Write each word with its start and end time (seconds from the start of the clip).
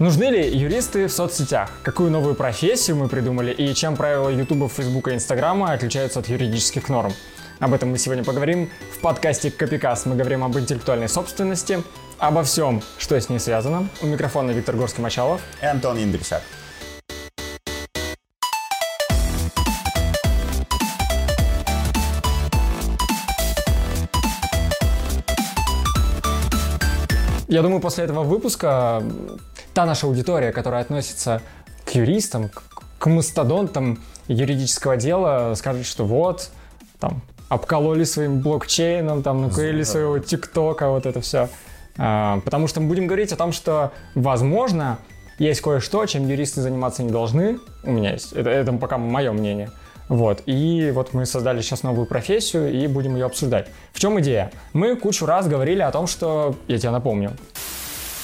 Нужны 0.00 0.24
ли 0.24 0.48
юристы 0.48 1.06
в 1.06 1.12
соцсетях? 1.12 1.70
Какую 1.84 2.10
новую 2.10 2.34
профессию 2.34 2.96
мы 2.96 3.08
придумали 3.08 3.52
и 3.52 3.72
чем 3.74 3.94
правила 3.94 4.28
Ютуба, 4.28 4.68
Фейсбука 4.68 5.12
и 5.12 5.14
Инстаграма 5.14 5.70
отличаются 5.70 6.18
от 6.18 6.28
юридических 6.28 6.88
норм? 6.88 7.12
Об 7.60 7.74
этом 7.74 7.90
мы 7.90 7.98
сегодня 7.98 8.24
поговорим 8.24 8.70
в 8.92 8.98
подкасте 8.98 9.52
Копикас. 9.52 10.04
Мы 10.04 10.16
говорим 10.16 10.42
об 10.42 10.58
интеллектуальной 10.58 11.08
собственности, 11.08 11.80
обо 12.18 12.42
всем, 12.42 12.82
что 12.98 13.14
с 13.14 13.28
ней 13.28 13.38
связано. 13.38 13.88
У 14.02 14.06
микрофона 14.06 14.50
Виктор 14.50 14.74
Горский-Мачалов 14.74 15.40
и 15.62 15.66
Антон 15.66 15.96
Индрисак. 16.02 16.42
Я 27.46 27.62
думаю, 27.62 27.80
после 27.80 28.02
этого 28.02 28.24
выпуска 28.24 29.00
та 29.74 29.84
наша 29.84 30.06
аудитория, 30.06 30.52
которая 30.52 30.80
относится 30.80 31.42
к 31.84 31.90
юристам, 31.90 32.50
к 32.98 33.06
мастодонтам 33.06 33.98
юридического 34.28 34.96
дела, 34.96 35.54
скажет, 35.56 35.84
что 35.84 36.04
вот, 36.06 36.50
там, 37.00 37.20
обкололи 37.48 38.04
своим 38.04 38.40
блокчейном, 38.40 39.22
там, 39.22 39.42
накурили 39.42 39.82
своего 39.82 40.18
ТикТока, 40.18 40.88
вот 40.88 41.06
это 41.06 41.20
все. 41.20 41.48
А, 41.98 42.40
потому 42.44 42.68
что 42.68 42.80
мы 42.80 42.88
будем 42.88 43.06
говорить 43.06 43.32
о 43.32 43.36
том, 43.36 43.52
что, 43.52 43.92
возможно, 44.14 44.98
есть 45.38 45.60
кое-что, 45.60 46.06
чем 46.06 46.28
юристы 46.28 46.62
заниматься 46.62 47.02
не 47.02 47.10
должны. 47.10 47.58
У 47.82 47.92
меня 47.92 48.12
есть. 48.12 48.32
Это, 48.32 48.50
это 48.50 48.72
пока 48.72 48.98
мое 48.98 49.32
мнение. 49.32 49.70
Вот. 50.08 50.42
И 50.46 50.90
вот 50.94 51.12
мы 51.14 51.26
создали 51.26 51.60
сейчас 51.60 51.82
новую 51.82 52.06
профессию 52.06 52.72
и 52.72 52.86
будем 52.86 53.14
ее 53.14 53.26
обсуждать. 53.26 53.68
В 53.92 54.00
чем 54.00 54.20
идея? 54.20 54.52
Мы 54.72 54.96
кучу 54.96 55.26
раз 55.26 55.48
говорили 55.48 55.80
о 55.80 55.90
том, 55.90 56.06
что... 56.06 56.56
Я 56.68 56.78
тебе 56.78 56.90
напомню. 56.90 57.32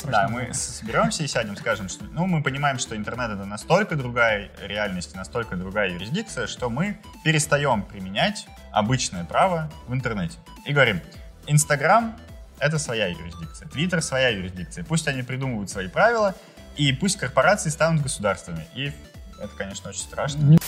Да, 0.04 0.28
мы 0.28 0.52
соберемся 0.54 1.22
и 1.22 1.26
сядем, 1.26 1.56
скажем, 1.56 1.88
что 1.88 2.04
ну, 2.04 2.26
мы 2.26 2.42
понимаем, 2.42 2.78
что 2.78 2.96
интернет 2.96 3.30
это 3.30 3.44
настолько 3.44 3.96
другая 3.96 4.50
реальность, 4.62 5.14
настолько 5.14 5.56
другая 5.56 5.90
юрисдикция, 5.90 6.46
что 6.46 6.70
мы 6.70 7.00
перестаем 7.24 7.82
применять 7.82 8.46
обычное 8.72 9.24
право 9.24 9.70
в 9.86 9.94
интернете. 9.94 10.38
И 10.64 10.72
говорим, 10.72 11.00
Инстаграм— 11.46 12.16
это 12.58 12.78
своя 12.78 13.08
юрисдикция, 13.08 13.68
Твиттер— 13.68 14.02
своя 14.02 14.28
юрисдикция. 14.28 14.84
Пусть 14.84 15.08
они 15.08 15.22
придумывают 15.22 15.70
свои 15.70 15.88
правила, 15.88 16.34
и 16.76 16.92
пусть 16.92 17.18
корпорации 17.18 17.70
станут 17.70 18.02
государствами. 18.02 18.66
И 18.74 18.92
это, 19.38 19.54
конечно, 19.56 19.90
очень 19.90 20.02
страшно. 20.02 20.58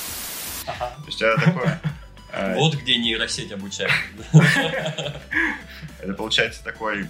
Ага. 0.67 0.91
То 0.97 1.07
есть 1.07 1.23
это 1.23 1.41
такое... 1.41 1.81
Э, 2.33 2.55
вот 2.55 2.75
где 2.77 2.97
нейросеть 2.97 3.53
обучает. 3.53 3.93
Это 6.01 6.15
получается 6.15 6.63
такой... 6.65 7.07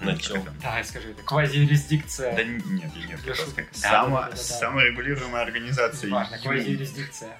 На 0.00 0.16
чем? 0.18 0.44
Да, 0.62 0.82
скажи, 0.84 1.12
это 1.12 1.22
квази-юрисдикция. 1.22 2.36
Да 2.36 2.44
нет, 2.44 2.64
нет, 2.66 3.20
это 3.26 4.36
саморегулируемая 4.36 5.42
организация. 5.42 6.10
Важно, 6.10 6.38
квази-юрисдикция. 6.38 7.30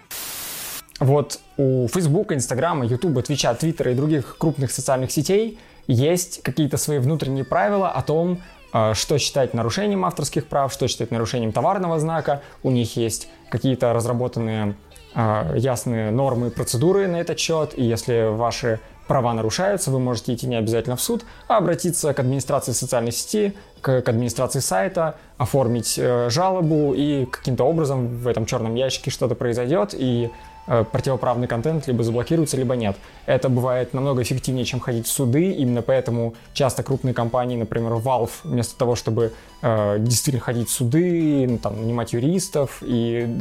Вот 0.99 1.41
у 1.59 1.87
Facebook, 1.89 2.33
Instagram, 2.33 2.83
YouTube, 2.83 3.19
Twitch, 3.19 3.59
Twitter 3.59 3.93
и 3.93 3.95
других 3.95 4.39
крупных 4.39 4.71
социальных 4.71 5.11
сетей 5.11 5.59
есть 5.87 6.43
какие-то 6.43 6.79
свои 6.79 6.99
внутренние 6.99 7.45
правила 7.45 7.91
о 7.91 8.01
том, 8.03 8.43
э, 8.73 8.95
что 8.95 9.19
считать 9.19 9.53
нарушением 9.53 10.07
авторских 10.07 10.47
прав, 10.47 10.73
что 10.73 10.89
считать 10.89 11.11
нарушением 11.11 11.53
товарного 11.53 11.99
знака. 11.99 12.43
У 12.63 12.71
них 12.71 12.97
есть 12.97 13.29
какие-то 13.51 13.93
разработанные 13.93 14.75
а, 15.19 15.55
ясные 15.57 16.11
нормы 16.11 16.49
и 16.49 16.51
процедуры 16.51 17.07
на 17.09 17.17
этот 17.17 17.39
счет, 17.39 17.73
и 17.75 17.83
если 17.83 18.29
ваши 18.29 18.81
права 19.07 19.33
нарушаются, 19.35 19.91
вы 19.91 19.99
можете 19.99 20.35
идти 20.35 20.47
не 20.47 20.57
обязательно 20.57 20.97
в 20.97 21.01
суд, 21.01 21.25
а 21.49 21.59
обратиться 21.59 22.13
к 22.13 22.19
администрации 22.19 22.73
социальной 22.73 23.13
сети, 23.13 23.55
к, 23.81 24.03
к 24.03 24.09
администрации 24.09 24.61
сайта, 24.61 25.17
оформить 25.39 25.97
э, 25.99 26.29
жалобу, 26.31 26.95
и 26.95 27.27
каким-то 27.27 27.65
образом 27.65 28.09
в 28.09 28.27
этом 28.27 28.47
черном 28.47 28.75
ящике 28.75 29.11
что-то 29.11 29.35
произойдет, 29.35 29.95
и 29.95 30.31
э, 30.67 30.85
противоправный 30.91 31.47
контент 31.47 31.87
либо 31.87 32.03
заблокируется, 32.03 32.57
либо 32.57 32.75
нет. 32.75 32.97
Это 33.27 33.49
бывает 33.49 33.95
намного 33.95 34.23
эффективнее, 34.23 34.65
чем 34.65 34.81
ходить 34.81 35.07
в 35.07 35.11
суды, 35.11 35.53
именно 35.53 35.83
поэтому 35.83 36.35
часто 36.53 36.83
крупные 36.83 37.15
компании, 37.15 37.57
например, 37.57 37.93
Valve, 37.93 38.31
вместо 38.45 38.77
того, 38.77 38.97
чтобы 38.97 39.33
э, 39.63 39.97
действительно 40.01 40.45
ходить 40.45 40.69
в 40.69 40.73
суды, 40.73 41.47
ну, 41.49 41.59
там, 41.59 41.81
нанимать 41.81 42.13
юристов 42.13 42.83
и 42.83 43.41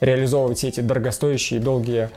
реализовывать 0.00 0.58
все 0.58 0.68
эти 0.68 0.80
дорогостоящие 0.80 1.60
долгие 1.60 2.10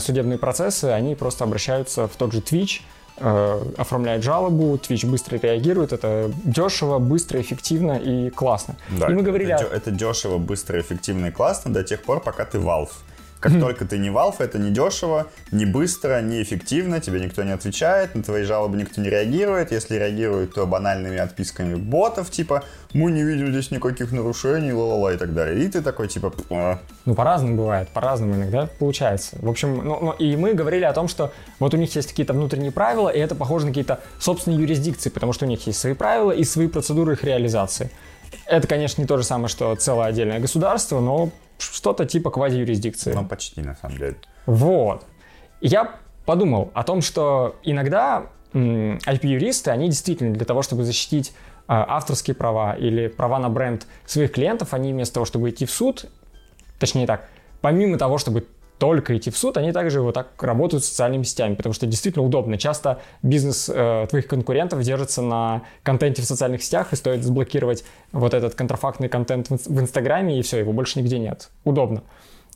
судебные 0.00 0.38
процессы, 0.38 0.86
они 0.86 1.14
просто 1.14 1.44
обращаются 1.44 2.08
в 2.08 2.16
тот 2.16 2.32
же 2.32 2.40
Twitch, 2.40 2.80
э, 3.18 3.62
оформляют 3.76 4.24
жалобу, 4.24 4.76
Twitch 4.76 5.06
быстро 5.06 5.38
реагирует, 5.38 5.92
это 5.92 6.30
дешево, 6.44 6.98
быстро, 6.98 7.40
эффективно 7.40 7.92
и 7.92 8.30
классно. 8.30 8.76
Да, 8.88 9.06
и 9.08 9.14
мы 9.14 9.22
говорили 9.22 9.54
это, 9.54 9.64
о... 9.64 9.74
это 9.74 9.90
дешево, 9.90 10.38
быстро, 10.38 10.80
эффективно 10.80 11.26
и 11.26 11.30
классно 11.30 11.72
до 11.72 11.84
тех 11.84 12.02
пор, 12.02 12.20
пока 12.20 12.44
ты 12.44 12.58
Valve. 12.58 12.90
Как 13.40 13.52
mm-hmm. 13.52 13.60
только 13.60 13.86
ты 13.86 13.96
не 13.96 14.10
Valve, 14.10 14.36
это 14.38 14.58
не 14.58 14.70
дешево, 14.70 15.28
не 15.50 15.64
быстро, 15.64 16.20
не 16.20 16.42
эффективно, 16.42 17.00
тебе 17.00 17.20
никто 17.20 17.42
не 17.42 17.52
отвечает, 17.52 18.14
на 18.14 18.22
твои 18.22 18.42
жалобы 18.42 18.76
никто 18.76 19.00
не 19.00 19.08
реагирует. 19.08 19.72
Если 19.72 19.96
реагирует, 19.96 20.52
то 20.52 20.66
банальными 20.66 21.16
отписками 21.16 21.74
ботов, 21.74 22.30
типа 22.30 22.64
«мы 22.92 23.10
не 23.10 23.22
видим 23.22 23.50
здесь 23.50 23.70
никаких 23.70 24.12
нарушений», 24.12 24.72
ла-ла-ла 24.72 25.14
и 25.14 25.16
так 25.16 25.32
далее. 25.32 25.64
И 25.64 25.68
ты 25.68 25.80
такой, 25.80 26.08
типа... 26.08 26.34
А. 26.50 26.78
Ну, 27.06 27.14
по-разному 27.14 27.56
бывает, 27.56 27.88
по-разному 27.88 28.34
иногда 28.34 28.68
получается. 28.78 29.36
В 29.40 29.48
общем, 29.48 29.76
ну, 29.84 29.98
ну, 30.02 30.12
и 30.12 30.36
мы 30.36 30.52
говорили 30.52 30.84
о 30.84 30.92
том, 30.92 31.08
что 31.08 31.32
вот 31.58 31.72
у 31.72 31.78
них 31.78 31.96
есть 31.96 32.10
какие-то 32.10 32.34
внутренние 32.34 32.72
правила, 32.72 33.08
и 33.08 33.18
это 33.18 33.34
похоже 33.34 33.64
на 33.64 33.70
какие-то 33.70 34.00
собственные 34.18 34.60
юрисдикции, 34.60 35.08
потому 35.08 35.32
что 35.32 35.46
у 35.46 35.48
них 35.48 35.66
есть 35.66 35.78
свои 35.78 35.94
правила 35.94 36.32
и 36.32 36.44
свои 36.44 36.68
процедуры 36.68 37.14
их 37.14 37.24
реализации. 37.24 37.90
Это, 38.44 38.68
конечно, 38.68 39.00
не 39.00 39.06
то 39.06 39.16
же 39.16 39.24
самое, 39.24 39.48
что 39.48 39.74
целое 39.76 40.06
отдельное 40.06 40.40
государство, 40.40 41.00
но 41.00 41.30
что-то 41.60 42.06
типа 42.06 42.30
квази-юрисдикции. 42.30 43.12
Ну, 43.12 43.26
почти, 43.26 43.60
на 43.62 43.76
самом 43.76 43.98
деле. 43.98 44.16
Вот. 44.46 45.04
Я 45.60 45.96
подумал 46.24 46.70
о 46.74 46.82
том, 46.82 47.02
что 47.02 47.56
иногда 47.62 48.26
IP-юристы, 48.52 49.70
они 49.70 49.88
действительно 49.88 50.34
для 50.34 50.44
того, 50.44 50.62
чтобы 50.62 50.84
защитить 50.84 51.32
а, 51.66 51.96
авторские 51.96 52.34
права 52.34 52.74
или 52.74 53.08
права 53.08 53.38
на 53.38 53.48
бренд 53.48 53.86
своих 54.06 54.32
клиентов, 54.32 54.74
они 54.74 54.92
вместо 54.92 55.14
того, 55.14 55.26
чтобы 55.26 55.50
идти 55.50 55.66
в 55.66 55.70
суд, 55.70 56.06
точнее 56.78 57.06
так, 57.06 57.28
помимо 57.60 57.96
того, 57.96 58.18
чтобы 58.18 58.46
только 58.80 59.16
идти 59.16 59.30
в 59.30 59.36
суд, 59.36 59.58
они 59.58 59.72
также 59.72 60.00
вот 60.00 60.14
так 60.14 60.42
работают 60.42 60.82
с 60.82 60.88
социальными 60.88 61.22
сетями, 61.22 61.54
потому 61.54 61.74
что 61.74 61.86
действительно 61.86 62.24
удобно. 62.24 62.56
Часто 62.56 63.00
бизнес 63.22 63.70
э, 63.72 64.06
твоих 64.08 64.26
конкурентов 64.26 64.82
держится 64.82 65.20
на 65.20 65.62
контенте 65.82 66.22
в 66.22 66.24
социальных 66.24 66.62
сетях, 66.62 66.92
и 66.92 66.96
стоит 66.96 67.22
заблокировать 67.22 67.84
вот 68.10 68.32
этот 68.32 68.54
контрафактный 68.54 69.10
контент 69.10 69.50
в, 69.50 69.56
в 69.66 69.80
Инстаграме, 69.80 70.38
и 70.38 70.42
все, 70.42 70.58
его 70.58 70.72
больше 70.72 70.98
нигде 70.98 71.18
нет. 71.18 71.50
Удобно. 71.64 72.02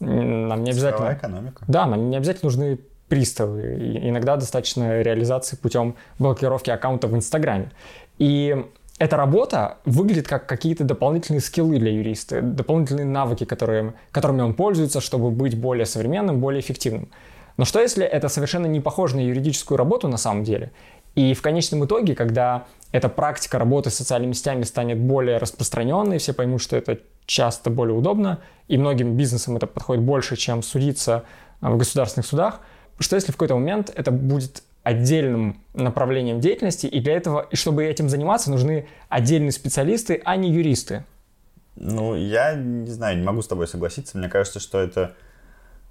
Нам 0.01 0.65
не 0.65 0.71
обязательно... 0.71 1.13
экономика. 1.13 1.63
Да, 1.69 1.87
нам 1.87 2.09
не 2.09 2.17
обязательно 2.17 2.47
нужны 2.47 2.79
приставы. 3.09 3.77
И 3.79 4.09
иногда 4.09 4.37
достаточно 4.37 5.03
реализации 5.03 5.57
путем 5.57 5.95
блокировки 6.19 6.71
аккаунта 6.71 7.07
в 7.07 7.15
Инстаграме. 7.15 7.71
И 8.19 8.65
эта 8.99 9.17
работа 9.17 9.79
выглядит 9.85 10.29
как 10.29 10.47
какие-то 10.47 10.85
дополнительные 10.85 11.41
скиллы 11.41 11.79
для 11.79 11.91
юриста, 11.91 12.41
дополнительные 12.43 13.07
навыки, 13.07 13.45
которые, 13.45 13.95
которыми 14.13 14.43
он 14.43 14.55
пользуется, 14.55 15.01
чтобы 15.01 15.31
быть 15.31 15.59
более 15.59 15.87
современным, 15.87 16.41
более 16.41 16.61
эффективным. 16.61 17.09
Но 17.57 17.65
что 17.65 17.81
если 17.81 18.05
это 18.05 18.29
совершенно 18.29 18.67
не 18.67 18.81
похоже 18.81 19.17
на 19.17 19.21
юридическую 19.21 19.79
работу 19.79 20.09
на 20.09 20.17
самом 20.17 20.45
деле? 20.45 20.73
И 21.15 21.35
в 21.35 21.43
конечном 21.43 21.85
итоге, 21.85 22.15
когда 22.15 22.67
эта 22.91 23.09
практика 23.09 23.59
работы 23.59 23.91
с 23.91 23.95
социальными 23.95 24.33
сетями 24.33 24.63
станет 24.63 24.99
более 24.99 25.39
распространенной, 25.39 26.19
все 26.19 26.33
поймут, 26.33 26.63
что 26.63 26.77
это 26.77 26.99
часто 27.27 27.71
более 27.71 27.97
удобно, 27.97 28.41
и 28.69 28.77
многим 28.77 29.17
бизнесам 29.17 29.57
это 29.57 29.67
подходит 29.67 30.03
больше, 30.05 30.37
чем 30.37 30.63
судиться 30.63 31.25
в 31.61 31.77
государственных 31.77 32.27
судах, 32.27 32.61
что 32.99 33.17
если 33.17 33.33
в 33.33 33.37
какой-то 33.37 33.55
момент 33.55 33.93
это 33.95 34.11
будет 34.11 34.63
отдельным 34.85 35.61
направлением 35.73 36.41
деятельности, 36.41 36.87
и 36.87 37.01
для 37.01 37.17
этого, 37.17 37.49
и 37.51 37.57
чтобы 37.57 37.85
этим 37.85 38.09
заниматься, 38.09 38.51
нужны 38.51 38.87
отдельные 39.09 39.51
специалисты, 39.51 40.21
а 40.25 40.37
не 40.37 40.53
юристы. 40.53 41.05
Ну, 41.75 42.15
я 42.15 42.55
не 42.55 42.91
знаю, 42.91 43.19
не 43.19 43.25
могу 43.25 43.43
с 43.43 43.49
тобой 43.49 43.67
согласиться. 43.67 44.17
Мне 44.17 44.29
кажется, 44.29 44.61
что 44.61 44.79
это, 44.79 45.15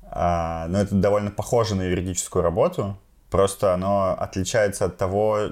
а, 0.04 0.68
ну, 0.69 0.78
это 0.78 0.95
довольно 0.95 1.31
похоже 1.31 1.75
на 1.75 1.81
юридическую 1.81 2.44
работу, 2.44 2.98
просто 3.30 3.74
оно 3.74 4.16
отличается 4.18 4.86
от 4.86 4.98
того, 4.98 5.50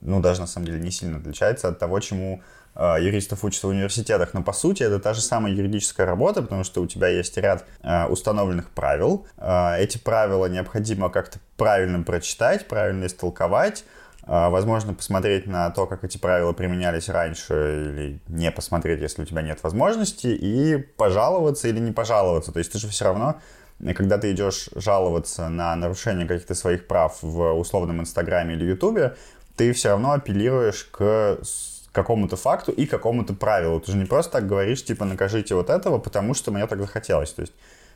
ну, 0.00 0.20
даже 0.20 0.40
на 0.40 0.46
самом 0.46 0.66
деле 0.66 0.80
не 0.80 0.90
сильно 0.90 1.18
отличается 1.18 1.68
от 1.68 1.78
того, 1.78 2.00
чему 2.00 2.42
юристов 2.76 3.44
учатся 3.44 3.66
в 3.66 3.70
университетах, 3.70 4.32
но 4.32 4.42
по 4.42 4.52
сути 4.52 4.82
это 4.82 4.98
та 4.98 5.12
же 5.12 5.20
самая 5.20 5.52
юридическая 5.52 6.06
работа, 6.06 6.42
потому 6.42 6.64
что 6.64 6.80
у 6.82 6.86
тебя 6.86 7.08
есть 7.08 7.36
ряд 7.36 7.64
э, 7.82 8.06
установленных 8.06 8.70
правил. 8.70 9.26
Э, 9.36 9.76
эти 9.78 9.98
правила 9.98 10.46
необходимо 10.46 11.10
как-то 11.10 11.38
правильно 11.56 12.02
прочитать, 12.02 12.68
правильно 12.68 13.06
истолковать, 13.06 13.84
возможно, 14.26 14.94
посмотреть 14.94 15.46
на 15.46 15.70
то, 15.70 15.86
как 15.86 16.04
эти 16.04 16.16
правила 16.16 16.52
применялись 16.52 17.08
раньше, 17.08 17.54
или 17.90 18.20
не 18.28 18.50
посмотреть, 18.52 19.00
если 19.00 19.22
у 19.22 19.24
тебя 19.24 19.42
нет 19.42 19.62
возможности, 19.62 20.28
и 20.28 20.76
пожаловаться 20.76 21.68
или 21.68 21.80
не 21.80 21.90
пожаловаться. 21.90 22.52
То 22.52 22.60
есть 22.60 22.70
ты 22.70 22.78
же 22.78 22.86
все 22.88 23.06
равно, 23.06 23.40
когда 23.96 24.18
ты 24.18 24.30
идешь 24.30 24.68
жаловаться 24.76 25.48
на 25.48 25.74
нарушение 25.74 26.28
каких-то 26.28 26.54
своих 26.54 26.86
прав 26.86 27.18
в 27.22 27.52
условном 27.54 28.00
Инстаграме 28.02 28.54
или 28.54 28.66
Ютубе, 28.66 29.16
ты 29.56 29.72
все 29.72 29.88
равно 29.90 30.12
апеллируешь 30.12 30.84
к 30.84 31.38
какому-то 31.92 32.36
факту 32.36 32.72
и 32.72 32.86
какому-то 32.86 33.34
правилу. 33.34 33.80
Ты 33.80 33.92
же 33.92 33.98
не 33.98 34.04
просто 34.04 34.32
так 34.32 34.46
говоришь, 34.46 34.84
типа, 34.84 35.04
накажите 35.04 35.54
вот 35.54 35.70
этого, 35.70 35.98
потому 35.98 36.34
что 36.34 36.52
мне 36.52 36.66
так 36.66 36.80
захотелось. 36.80 37.32
То 37.32 37.42
есть, 37.42 37.52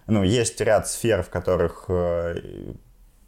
ну, 0.06 0.22
есть 0.22 0.60
ряд 0.60 0.88
сфер, 0.88 1.22
в 1.22 1.30
которых 1.30 1.84
э, 1.88 2.74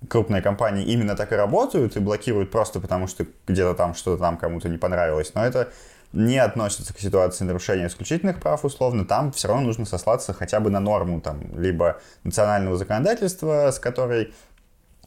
крупные 0.09 0.43
компании 0.43 0.85
именно 0.85 1.17
так 1.17 1.33
и 1.33 1.37
работают 1.37 1.97
и 1.97 2.01
блокируют 2.01 2.51
просто 2.51 2.81
потому, 2.81 3.07
что 3.07 3.27
где-то 3.47 3.75
там 3.75 3.95
что-то 3.95 4.21
там 4.23 4.37
кому-то 4.37 4.69
не 4.69 4.79
понравилось. 4.79 5.33
Но 5.35 5.45
это 5.45 5.69
не 6.13 6.39
относится 6.39 6.95
к 6.95 6.99
ситуации 6.99 7.45
нарушения 7.45 7.87
исключительных 7.87 8.41
прав 8.41 8.65
условно, 8.65 9.05
там 9.05 9.33
все 9.33 9.49
равно 9.49 9.65
нужно 9.65 9.85
сослаться 9.85 10.33
хотя 10.33 10.61
бы 10.61 10.71
на 10.71 10.81
норму 10.81 11.21
там, 11.21 11.61
либо 11.61 12.01
национального 12.25 12.77
законодательства, 12.77 13.71
с 13.71 13.79
которой 13.79 14.33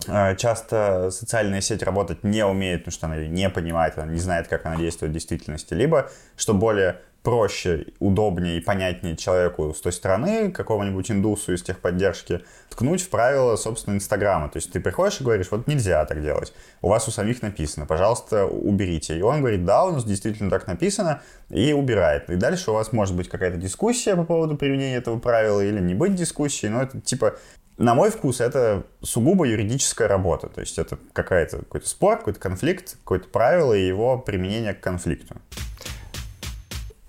часто 0.05 1.09
социальная 1.11 1.61
сеть 1.61 1.83
работать 1.83 2.23
не 2.23 2.45
умеет, 2.45 2.81
потому 2.81 2.93
что 2.93 3.05
она 3.07 3.15
ее 3.17 3.29
не 3.29 3.49
понимает, 3.49 3.97
она 3.97 4.11
не 4.11 4.19
знает, 4.19 4.47
как 4.47 4.65
она 4.65 4.77
действует 4.77 5.11
в 5.11 5.13
действительности, 5.13 5.73
либо, 5.73 6.09
что 6.37 6.53
более 6.53 7.01
проще, 7.23 7.87
удобнее 7.99 8.57
и 8.57 8.61
понятнее 8.61 9.17
человеку 9.17 9.73
с 9.73 9.81
той 9.81 9.91
стороны, 9.91 10.51
какому-нибудь 10.51 11.11
индусу 11.11 11.53
из 11.53 11.61
техподдержки, 11.61 12.41
ткнуть 12.69 13.01
в 13.01 13.09
правила, 13.09 13.55
собственно, 13.55 13.95
Инстаграма. 13.95 14.49
То 14.49 14.57
есть 14.57 14.71
ты 14.71 14.79
приходишь 14.79 15.19
и 15.19 15.23
говоришь, 15.23 15.51
вот 15.51 15.67
нельзя 15.67 16.03
так 16.05 16.21
делать. 16.21 16.53
У 16.81 16.89
вас 16.89 17.07
у 17.07 17.11
самих 17.11 17.41
написано, 17.41 17.85
пожалуйста, 17.85 18.45
уберите. 18.45 19.17
И 19.17 19.21
он 19.21 19.39
говорит, 19.39 19.65
да, 19.65 19.85
у 19.85 19.91
нас 19.91 20.05
действительно 20.05 20.49
так 20.49 20.67
написано, 20.67 21.21
и 21.49 21.73
убирает. 21.73 22.29
И 22.29 22.35
дальше 22.35 22.71
у 22.71 22.73
вас 22.73 22.93
может 22.93 23.15
быть 23.15 23.27
какая-то 23.27 23.57
дискуссия 23.57 24.15
по 24.15 24.23
поводу 24.23 24.55
применения 24.55 24.97
этого 24.97 25.19
правила 25.19 25.61
или 25.61 25.79
не 25.79 25.93
быть 25.93 26.15
дискуссии, 26.15 26.67
но 26.67 26.81
это 26.81 27.01
типа 27.01 27.35
на 27.79 27.95
мой 27.95 28.11
вкус, 28.11 28.41
это 28.41 28.83
сугубо 29.01 29.45
юридическая 29.45 30.07
работа. 30.07 30.49
То 30.49 30.59
есть 30.61 30.77
это 30.77 30.97
какая-то, 31.13 31.59
какой-то 31.59 31.87
спор, 31.87 32.17
какой-то 32.17 32.39
конфликт, 32.39 32.97
какое-то 32.97 33.29
правило 33.29 33.73
и 33.73 33.87
его 33.87 34.17
применение 34.17 34.73
к 34.73 34.81
конфликту. 34.81 35.37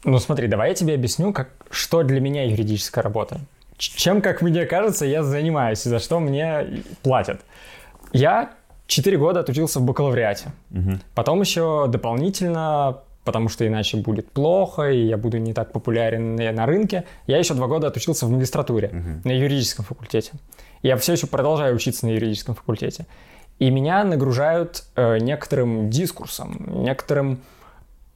Ну 0.04 0.18
смотри, 0.18 0.48
давай 0.48 0.70
я 0.70 0.74
тебе 0.74 0.94
объясню, 0.94 1.32
как, 1.32 1.50
что 1.70 2.02
для 2.02 2.20
меня 2.20 2.44
юридическая 2.44 3.02
работа. 3.02 3.40
Чем, 3.76 4.20
как 4.20 4.42
мне 4.42 4.66
кажется, 4.66 5.06
я 5.06 5.22
занимаюсь, 5.22 5.86
и 5.86 5.88
за 5.88 5.98
что 5.98 6.20
мне 6.20 6.82
платят. 7.02 7.40
Я 8.12 8.52
4 8.86 9.16
года 9.18 9.40
отучился 9.40 9.78
в 9.80 9.84
бакалавриате. 9.84 10.52
Угу. 10.70 10.98
Потом 11.14 11.40
еще 11.40 11.86
дополнительно, 11.88 12.98
потому 13.24 13.48
что 13.48 13.66
иначе 13.66 13.96
будет 13.96 14.30
плохо, 14.30 14.90
и 14.90 15.06
я 15.06 15.16
буду 15.16 15.38
не 15.38 15.54
так 15.54 15.72
популярен 15.72 16.36
на 16.36 16.66
рынке, 16.66 17.04
я 17.26 17.38
еще 17.38 17.54
2 17.54 17.66
года 17.68 17.86
отучился 17.86 18.26
в 18.26 18.30
магистратуре 18.30 18.88
угу. 18.88 19.28
на 19.28 19.32
юридическом 19.32 19.84
факультете. 19.84 20.32
Я 20.82 20.96
все 20.96 21.12
еще 21.12 21.26
продолжаю 21.26 21.74
учиться 21.74 22.06
на 22.06 22.10
юридическом 22.10 22.54
факультете. 22.54 23.06
И 23.58 23.70
меня 23.70 24.02
нагружают 24.04 24.84
э, 24.96 25.18
некоторым 25.18 25.90
дискурсом, 25.90 26.82
некоторым 26.82 27.40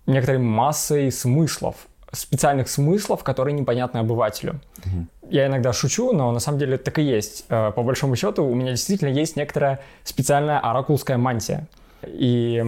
некоторой 0.06 0.40
массой 0.40 1.10
смыслов, 1.10 1.76
специальных 2.12 2.68
смыслов, 2.68 3.24
которые 3.24 3.54
непонятны 3.54 3.98
обывателю. 3.98 4.60
Угу. 4.78 5.30
Я 5.30 5.46
иногда 5.46 5.72
шучу, 5.72 6.12
но 6.12 6.30
на 6.32 6.40
самом 6.40 6.58
деле 6.58 6.78
так 6.78 6.98
и 6.98 7.02
есть. 7.02 7.46
Э, 7.48 7.72
по 7.72 7.82
большому 7.82 8.16
счету 8.16 8.44
у 8.44 8.54
меня 8.54 8.72
действительно 8.72 9.08
есть 9.08 9.36
некоторая 9.36 9.80
специальная 10.04 10.58
оракулская 10.58 11.18
мантия. 11.18 11.66
И, 12.06 12.62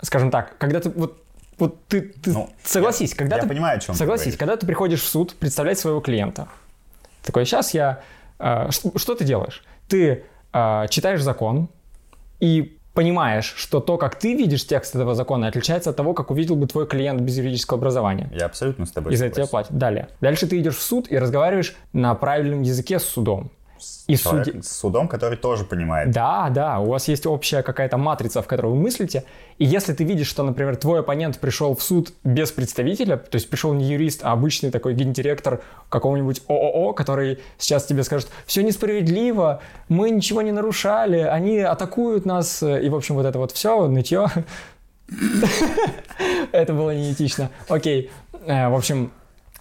скажем 0.00 0.30
так, 0.30 0.56
когда 0.58 0.80
ты 0.80 0.90
вот 0.90 1.18
вот 1.58 1.86
ты, 1.86 2.00
ты 2.00 2.32
ну, 2.32 2.50
согласись, 2.64 3.10
я, 3.10 3.16
когда 3.16 3.36
я 3.36 3.42
ты 3.42 3.48
понимаю, 3.48 3.76
о 3.76 3.80
чем 3.80 3.94
согласись, 3.94 4.32
ты 4.32 4.38
когда 4.38 4.56
ты 4.56 4.66
приходишь 4.66 5.02
в 5.02 5.06
суд 5.06 5.34
представлять 5.34 5.78
своего 5.78 6.00
клиента, 6.00 6.48
такой 7.22 7.44
сейчас 7.44 7.74
я 7.74 8.00
э, 8.38 8.70
что, 8.70 8.98
что 8.98 9.14
ты 9.14 9.24
делаешь? 9.24 9.62
Ты 9.86 10.24
э, 10.52 10.86
читаешь 10.88 11.22
закон 11.22 11.68
и 12.40 12.78
понимаешь, 12.94 13.54
что 13.56 13.80
то, 13.80 13.96
как 13.98 14.18
ты 14.18 14.34
видишь 14.34 14.66
текст 14.66 14.94
этого 14.94 15.14
закона, 15.14 15.48
отличается 15.48 15.90
от 15.90 15.96
того, 15.96 16.14
как 16.14 16.30
увидел 16.30 16.56
бы 16.56 16.66
твой 16.66 16.86
клиент 16.86 17.20
без 17.20 17.38
юридического 17.38 17.78
образования. 17.78 18.30
Я 18.32 18.46
абсолютно 18.46 18.86
с 18.86 18.90
тобой 18.90 19.12
И 19.12 19.16
за 19.16 19.30
тебе 19.30 19.46
платят. 19.46 19.72
Далее. 19.72 20.08
Дальше 20.20 20.46
ты 20.46 20.58
идешь 20.58 20.76
в 20.76 20.82
суд 20.82 21.10
и 21.10 21.18
разговариваешь 21.18 21.74
на 21.92 22.14
правильном 22.14 22.62
языке 22.62 22.98
с 22.98 23.04
судом 23.04 23.50
и 24.06 24.16
суд... 24.16 24.64
с 24.64 24.78
судом, 24.78 25.08
который 25.08 25.36
тоже 25.36 25.64
понимает. 25.64 26.10
Да, 26.10 26.50
да, 26.50 26.80
у 26.80 26.86
вас 26.86 27.08
есть 27.08 27.26
общая 27.26 27.62
какая-то 27.62 27.96
матрица, 27.96 28.42
в 28.42 28.46
которой 28.46 28.68
вы 28.68 28.76
мыслите, 28.76 29.24
и 29.58 29.64
если 29.64 29.92
ты 29.92 30.04
видишь, 30.04 30.28
что, 30.28 30.42
например, 30.42 30.76
твой 30.76 31.00
оппонент 31.00 31.38
пришел 31.38 31.74
в 31.74 31.82
суд 31.82 32.12
без 32.24 32.50
представителя, 32.52 33.16
то 33.16 33.36
есть 33.36 33.48
пришел 33.48 33.72
не 33.72 33.84
юрист, 33.84 34.20
а 34.24 34.32
обычный 34.32 34.70
такой 34.70 34.94
гендиректор 34.94 35.62
какого-нибудь 35.88 36.42
ООО, 36.48 36.92
который 36.92 37.38
сейчас 37.58 37.84
тебе 37.84 38.02
скажет, 38.02 38.28
все 38.46 38.62
несправедливо, 38.62 39.60
мы 39.88 40.10
ничего 40.10 40.42
не 40.42 40.52
нарушали, 40.52 41.18
они 41.18 41.58
атакуют 41.58 42.26
нас, 42.26 42.62
и, 42.62 42.88
в 42.88 42.94
общем, 42.94 43.14
вот 43.14 43.26
это 43.26 43.38
вот 43.38 43.52
все, 43.52 43.86
нытье. 43.86 44.28
Это 46.52 46.72
было 46.72 46.94
неэтично. 46.94 47.50
Окей. 47.68 48.10
Э, 48.46 48.68
в 48.68 48.74
общем, 48.74 49.12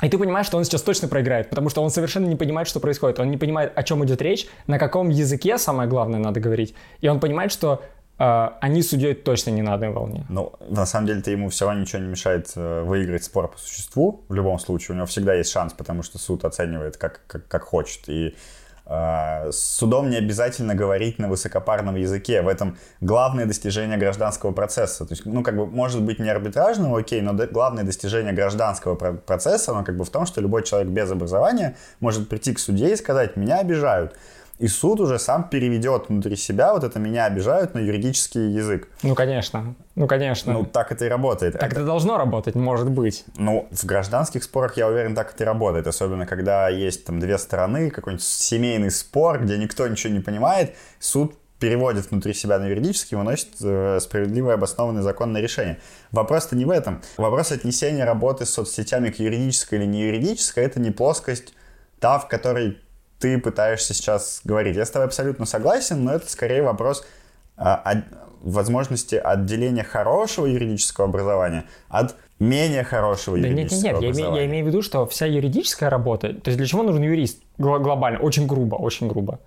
и 0.01 0.09
ты 0.09 0.18
понимаешь, 0.18 0.48
что 0.48 0.57
он 0.57 0.65
сейчас 0.65 0.81
точно 0.81 1.07
проиграет, 1.07 1.50
потому 1.50 1.69
что 1.69 1.81
он 1.81 1.89
совершенно 1.89 2.25
не 2.25 2.36
понимает, 2.36 2.68
что 2.68 2.80
происходит. 2.80 3.19
Он 3.19 3.30
не 3.30 3.38
понимает, 3.38 3.71
о 3.75 3.83
чем 3.83 4.03
идет 4.06 4.21
речь, 4.21 4.48
на 4.68 4.80
каком 4.80 5.09
языке, 5.09 5.57
самое 5.57 5.88
главное, 5.88 6.19
надо 6.19 6.39
говорить. 6.39 6.75
И 7.01 7.07
он 7.07 7.19
понимает, 7.19 7.51
что 7.51 7.81
э, 8.18 8.50
они 8.62 8.81
судьей 8.81 9.13
точно 9.13 9.51
не 9.51 9.62
на 9.62 9.74
одной 9.74 9.89
волне. 9.89 10.25
Ну, 10.30 10.53
на 10.68 10.86
самом 10.86 11.07
деле, 11.07 11.21
ты 11.21 11.31
ему 11.31 11.50
все 11.50 11.65
равно 11.65 11.81
ничего 11.81 12.01
не 12.01 12.07
мешает 12.07 12.51
э, 12.56 12.83
выиграть 12.83 13.24
спор 13.24 13.50
по 13.50 13.57
существу. 13.57 14.24
В 14.27 14.33
любом 14.33 14.59
случае, 14.59 14.94
у 14.94 14.98
него 14.98 15.06
всегда 15.06 15.33
есть 15.33 15.51
шанс, 15.51 15.74
потому 15.74 16.04
что 16.04 16.18
суд 16.18 16.45
оценивает 16.45 16.97
как, 16.97 17.21
как, 17.27 17.47
как 17.47 17.63
хочет. 17.63 18.09
И 18.09 18.36
с 18.92 19.78
судом 19.78 20.10
не 20.10 20.18
обязательно 20.18 20.76
говорить 20.76 21.18
на 21.18 21.30
высокопарном 21.30 21.96
языке. 21.96 22.42
В 22.42 22.50
этом 22.50 22.78
главное 23.00 23.46
достижение 23.46 23.98
гражданского 23.98 24.52
процесса. 24.52 25.06
То 25.06 25.14
есть, 25.14 25.26
ну, 25.26 25.44
как 25.44 25.56
бы, 25.56 25.66
может 25.66 26.02
быть, 26.02 26.20
не 26.20 26.30
арбитражного, 26.30 27.00
окей, 27.00 27.22
но 27.22 27.34
главное 27.34 27.86
достижение 27.86 28.34
гражданского 28.34 28.96
процесса, 28.96 29.72
оно 29.72 29.86
как 29.86 29.96
бы 29.96 30.04
в 30.04 30.10
том, 30.10 30.26
что 30.26 30.42
любой 30.42 30.64
человек 30.64 30.90
без 30.90 31.10
образования 31.10 31.78
может 32.02 32.28
прийти 32.28 32.54
к 32.54 32.60
суде 32.60 32.92
и 32.92 32.96
сказать, 32.98 33.38
меня 33.38 33.60
обижают 33.60 34.14
и 34.62 34.68
суд 34.68 35.00
уже 35.00 35.18
сам 35.18 35.50
переведет 35.50 36.10
внутри 36.10 36.36
себя 36.36 36.74
вот 36.74 36.84
это 36.84 37.00
«меня 37.00 37.25
обижают» 37.25 37.74
на 37.74 37.80
юридический 37.80 38.52
язык. 38.52 38.90
Ну, 39.02 39.16
конечно. 39.16 39.74
Ну, 39.96 40.06
конечно. 40.06 40.54
Ну, 40.54 40.66
так 40.66 40.92
это 40.92 41.06
и 41.06 41.10
работает. 41.10 41.58
Так 41.58 41.72
это 41.72 41.84
должно 41.84 42.16
работать, 42.16 42.54
может 42.54 42.92
быть. 42.92 43.25
Ну, 43.38 43.68
в 43.72 43.86
гражданских 43.86 44.44
спорах, 44.44 44.78
я 44.78 44.88
уверен, 44.88 45.16
так 45.16 45.34
это 45.34 45.46
и 45.46 45.48
работает. 45.48 45.88
Особенно, 45.88 46.28
когда 46.28 46.69
есть 46.69 47.06
там 47.06 47.19
две 47.19 47.40
стороны, 47.40 47.90
какой-нибудь 47.90 48.24
семейный 48.24 48.92
спор, 48.92 49.42
где 49.42 49.58
никто 49.58 49.88
ничего 49.88 50.13
не 50.13 50.19
понимает, 50.19 50.75
суд 51.00 51.34
переводит 51.57 52.12
внутри 52.12 52.36
себя 52.36 52.60
на 52.60 52.68
юридический, 52.68 53.18
выносит 53.18 53.50
э, 53.64 54.00
справедливое 54.00 54.54
обоснованное 54.54 55.02
законное 55.02 55.42
решение. 55.42 55.80
Вопрос-то 56.12 56.56
не 56.56 56.66
в 56.66 56.69
этом. 56.69 57.02
Вопрос 57.18 57.52
отнесения 57.52 58.06
работы 58.06 58.46
с 58.46 58.52
соцсетями 58.52 59.10
к 59.10 59.18
юридической 59.18 59.80
или 59.80 59.86
не 59.86 60.02
юридической, 60.02 60.64
это 60.64 60.80
не 60.80 60.92
плоскость 60.92 61.56
та, 62.00 62.19
в 62.19 62.28
которой 62.28 62.78
ты 63.21 63.37
пытаешься 63.37 63.94
сейчас 63.94 64.42
говорить. 64.44 64.75
Я 64.75 64.85
с 64.85 64.90
тобой 64.90 65.06
абсолютно 65.06 65.45
согласен, 65.45 66.04
но 66.04 66.13
это 66.13 66.30
скорее 66.30 66.63
вопрос 66.63 67.06
а, 67.56 68.04
возможности 68.42 69.16
отделения 69.16 69.83
хорошего 69.83 70.47
юридического 70.47 71.07
образования 71.07 71.66
от 71.87 72.16
менее 72.40 72.83
хорошего 72.83 73.37
да 73.37 73.47
юридического 73.47 73.83
нет, 73.83 73.94
нет, 73.94 74.01
нет. 74.01 74.09
образования. 74.09 74.37
Я, 74.37 74.44
я 74.44 74.49
имею 74.49 74.66
в 74.66 74.68
виду, 74.69 74.81
что 74.81 75.06
вся 75.06 75.28
юридическая 75.28 75.90
работа, 75.90 76.33
то 76.33 76.49
есть 76.49 76.57
для 76.57 76.66
чего 76.66 76.81
нужен 76.81 77.04
юрист 77.04 77.40
глобально, 77.59 78.19
очень 78.19 78.47
грубо, 78.47 78.75
очень 78.75 79.07
грубо, 79.07 79.40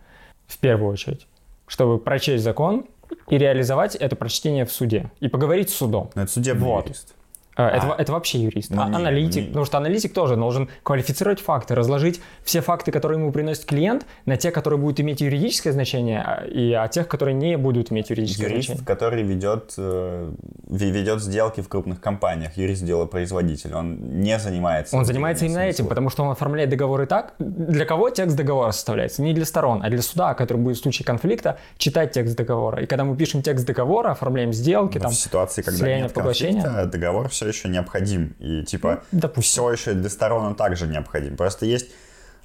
в 0.46 0.58
первую 0.58 0.92
очередь, 0.92 1.26
чтобы 1.66 1.98
прочесть 1.98 2.44
закон 2.44 2.86
и 3.28 3.36
реализовать 3.36 3.96
это 3.96 4.14
прочтение 4.14 4.64
в 4.64 4.72
суде 4.72 5.10
и 5.18 5.28
поговорить 5.28 5.70
с 5.70 5.74
судом. 5.74 6.10
Но 6.14 6.22
это 6.22 6.30
судебный 6.30 6.64
вот. 6.64 6.84
юрист. 6.84 7.14
Э, 7.56 7.66
это, 7.68 7.92
а. 7.92 8.00
это 8.00 8.12
вообще 8.12 8.38
юрист. 8.38 8.70
Ну, 8.70 8.82
а, 8.82 8.88
не, 8.88 8.96
аналитик. 8.96 9.42
Не. 9.42 9.48
Потому 9.48 9.64
что 9.64 9.78
аналитик 9.78 10.12
тоже 10.12 10.36
должен 10.36 10.68
квалифицировать 10.82 11.40
факты, 11.40 11.74
разложить 11.74 12.20
все 12.42 12.60
факты, 12.60 12.92
которые 12.92 13.20
ему 13.20 13.32
приносит 13.32 13.64
клиент, 13.64 14.06
на 14.26 14.36
те, 14.36 14.50
которые 14.50 14.78
будут 14.78 15.00
иметь 15.00 15.20
юридическое 15.20 15.72
значение, 15.72 16.22
а, 16.22 16.44
и 16.44 16.72
о 16.72 16.88
тех, 16.88 17.08
которые 17.08 17.34
не 17.34 17.56
будут 17.56 17.92
иметь 17.92 18.10
юридическое 18.10 18.48
юрист, 18.48 18.68
значение. 18.68 18.86
который 18.86 19.22
ведет, 19.22 19.74
э, 19.78 20.32
ведет 20.68 21.22
сделки 21.22 21.60
в 21.60 21.68
крупных 21.68 22.00
компаниях, 22.00 22.56
юрист-делопроизводитель, 22.56 23.74
он 23.74 24.20
не 24.20 24.38
занимается... 24.38 24.96
Он 24.96 25.04
занимается 25.04 25.46
именно 25.46 25.60
этим, 25.60 25.86
потому 25.86 26.10
что 26.10 26.24
он 26.24 26.30
оформляет 26.30 26.70
договоры 26.70 27.06
так. 27.06 27.34
Для 27.38 27.84
кого 27.84 28.10
текст 28.10 28.36
договора 28.36 28.72
составляется? 28.72 29.22
Не 29.22 29.32
для 29.32 29.44
сторон, 29.44 29.82
а 29.82 29.90
для 29.90 30.02
суда, 30.02 30.34
который 30.34 30.58
будет 30.58 30.76
в 30.76 30.80
случае 30.80 31.06
конфликта 31.06 31.58
читать 31.78 32.12
текст 32.12 32.36
договора. 32.36 32.82
И 32.82 32.86
когда 32.86 33.04
мы 33.04 33.16
пишем 33.16 33.42
текст 33.42 33.66
договора, 33.66 34.10
оформляем 34.10 34.52
сделки, 34.52 34.98
Но 34.98 35.04
там, 35.04 35.12
в 35.12 35.14
ситуации, 35.14 35.62
когда 35.62 35.86
нет 35.86 36.12
конфликта, 36.12 36.86
договор 36.86 37.28
все 37.28 37.43
все 37.44 37.48
еще 37.48 37.68
необходим. 37.68 38.34
И 38.38 38.62
типа 38.64 39.02
ну, 39.12 39.28
все 39.40 39.72
еще 39.72 39.92
для 39.92 40.08
сторон 40.08 40.44
он 40.46 40.54
также 40.54 40.86
необходим. 40.86 41.36
Просто 41.36 41.66
есть 41.66 41.90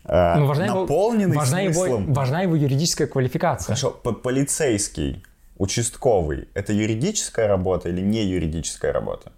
э, 0.04 0.36
ну, 0.36 0.46
важна 0.46 0.68
наполненный 0.68 1.32
его, 1.32 1.40
важна 1.40 1.60
смыслом... 1.64 2.04
Его, 2.04 2.14
важна 2.14 2.42
его 2.42 2.56
юридическая 2.56 3.08
квалификация. 3.08 3.68
Хорошо, 3.68 3.92
полицейский, 3.92 5.24
участковый, 5.58 6.50
это 6.54 6.74
юридическая 6.74 7.48
работа 7.48 7.90
или 7.90 8.02
не 8.02 8.26
юридическая 8.26 8.92
работа? 8.92 9.32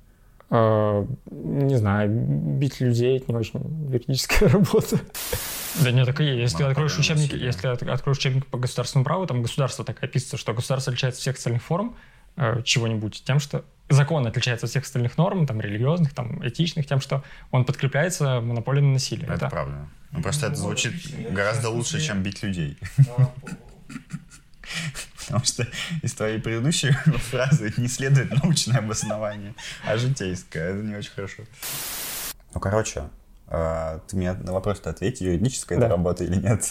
Э, 0.49 1.05
не 1.29 1.77
знаю, 1.77 2.09
бить 2.09 2.81
людей 2.81 3.17
это 3.17 3.31
не 3.31 3.37
очень 3.37 3.59
юридическая 3.91 4.49
работа. 4.49 4.99
Да 5.79 5.91
нет, 5.91 6.05
так 6.05 6.19
и 6.19 6.25
есть. 6.25 6.53
Если 6.53 6.63
откроешь 6.63 6.97
учебник, 6.97 7.33
если 7.33 7.67
откроешь 7.67 8.17
учебник 8.17 8.45
по 8.47 8.57
государственному 8.57 9.05
праву, 9.05 9.27
там 9.27 9.41
государство 9.41 9.85
так 9.85 10.03
описывается, 10.03 10.37
что 10.37 10.53
государство 10.53 10.91
отличается 10.91 11.21
всех 11.21 11.37
остальных 11.37 11.63
форм 11.63 11.95
э, 12.37 12.61
чего-нибудь 12.63 13.23
тем, 13.25 13.39
что 13.39 13.63
закон 13.89 14.25
отличается 14.25 14.65
от 14.65 14.69
всех 14.69 14.83
остальных 14.83 15.17
норм, 15.17 15.45
там, 15.45 15.61
религиозных, 15.61 16.13
там, 16.13 16.45
этичных, 16.47 16.87
тем, 16.87 16.99
что 16.99 17.23
он 17.51 17.65
подкрепляется 17.65 18.41
монополией 18.41 18.85
на 18.85 18.93
насилие. 18.93 19.25
Это, 19.25 19.35
это 19.35 19.49
правда. 19.49 19.87
Ну, 20.11 20.21
просто 20.21 20.47
это 20.47 20.55
звучит 20.55 20.93
гораздо 21.31 21.69
лучше, 21.69 22.01
чем 22.01 22.23
бить 22.23 22.43
людей. 22.43 22.77
Потому 25.25 25.45
что 25.45 25.67
из 26.01 26.13
твоей 26.13 26.39
предыдущей 26.39 26.91
фразы 27.31 27.73
не 27.77 27.87
следует 27.87 28.31
научное 28.43 28.79
обоснование, 28.79 29.53
а 29.85 29.97
житейское. 29.97 30.71
Это 30.71 30.83
не 30.83 30.95
очень 30.95 31.11
хорошо. 31.11 31.43
Ну, 32.53 32.59
короче, 32.59 33.03
э, 33.47 33.99
ты 34.07 34.17
мне 34.17 34.33
на 34.33 34.51
вопрос-то 34.51 34.89
ответь, 34.89 35.21
юридическая 35.21 35.79
да. 35.79 35.85
это 35.85 35.95
работа 35.95 36.23
или 36.23 36.35
нет? 36.35 36.69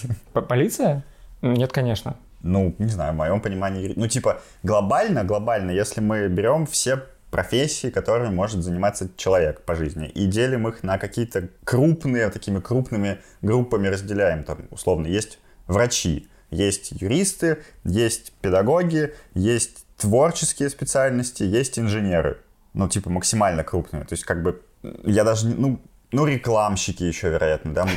Полиция? 0.49 1.05
Нет, 1.41 1.73
конечно. 1.73 2.17
Ну, 2.43 2.75
не 2.79 2.89
знаю, 2.91 3.13
в 3.13 3.17
моем 3.17 3.41
понимании... 3.41 3.93
Ну, 3.97 4.07
типа, 4.07 4.41
глобально, 4.63 5.25
глобально, 5.25 5.71
если 5.71 6.01
мы 6.01 6.29
берем 6.29 6.67
все 6.67 7.03
профессии, 7.31 7.91
которыми 7.91 8.35
может 8.35 8.63
заниматься 8.63 9.09
человек 9.17 9.63
по 9.63 9.75
жизни, 9.75 10.09
и 10.09 10.27
делим 10.27 10.67
их 10.69 10.83
на 10.83 10.99
какие-то 10.99 11.49
крупные, 11.65 12.29
такими 12.31 12.61
крупными 12.61 13.19
группами 13.43 13.89
разделяем. 13.89 14.45
Там, 14.45 14.67
условно, 14.71 15.07
есть 15.07 15.39
врачи, 15.67 16.29
есть 16.51 16.93
юристы, 16.93 17.59
есть 17.85 18.33
педагоги, 18.41 19.15
есть 19.35 19.87
творческие 19.97 20.71
специальности, 20.71 21.43
есть 21.43 21.79
инженеры. 21.79 22.39
Ну, 22.75 22.89
типа, 22.89 23.11
максимально 23.11 23.65
крупные. 23.65 24.05
То 24.05 24.15
есть, 24.15 24.25
как 24.25 24.43
бы, 24.43 24.63
я 25.05 25.25
даже, 25.25 25.49
ну, 25.49 25.81
ну, 26.13 26.27
рекламщики 26.27 27.05
еще, 27.05 27.31
вероятно, 27.31 27.73
да? 27.73 27.89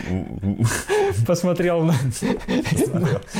Посмотрел 1.27 1.83
на, 1.83 1.95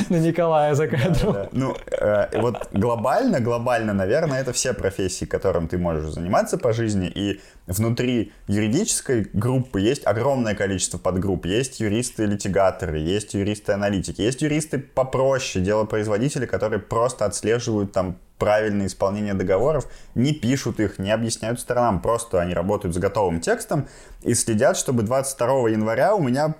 на 0.08 0.16
Николая 0.16 0.74
за 0.74 0.88
кадром. 0.88 1.32
Да, 1.32 1.44
да. 1.44 1.48
Ну, 1.52 1.76
э, 1.90 2.40
вот 2.40 2.68
глобально, 2.72 3.38
глобально, 3.38 3.92
наверное, 3.92 4.40
это 4.40 4.52
все 4.52 4.74
профессии, 4.74 5.26
которым 5.26 5.68
ты 5.68 5.78
можешь 5.78 6.10
заниматься 6.10 6.58
по 6.58 6.72
жизни. 6.72 7.06
И 7.06 7.40
внутри 7.68 8.32
юридической 8.48 9.28
группы 9.32 9.80
есть 9.80 10.04
огромное 10.06 10.56
количество 10.56 10.98
подгрупп. 10.98 11.46
Есть 11.46 11.78
юристы-литигаторы, 11.80 12.98
есть 12.98 13.34
юристы-аналитики, 13.34 14.22
есть 14.22 14.42
юристы 14.42 14.80
попроще, 14.80 15.64
делопроизводители, 15.64 16.46
которые 16.46 16.80
просто 16.80 17.26
отслеживают 17.26 17.92
там 17.92 18.16
правильное 18.44 18.88
исполнение 18.88 19.32
договоров, 19.32 19.88
не 20.14 20.34
пишут 20.34 20.78
их, 20.78 20.98
не 20.98 21.10
объясняют 21.10 21.58
сторонам, 21.60 22.02
просто 22.02 22.42
они 22.42 22.52
работают 22.52 22.94
с 22.94 22.98
готовым 22.98 23.40
текстом 23.40 23.88
и 24.22 24.34
следят, 24.34 24.76
чтобы 24.76 25.02
22 25.02 25.70
января 25.70 26.14
у 26.14 26.22
меня 26.22 26.56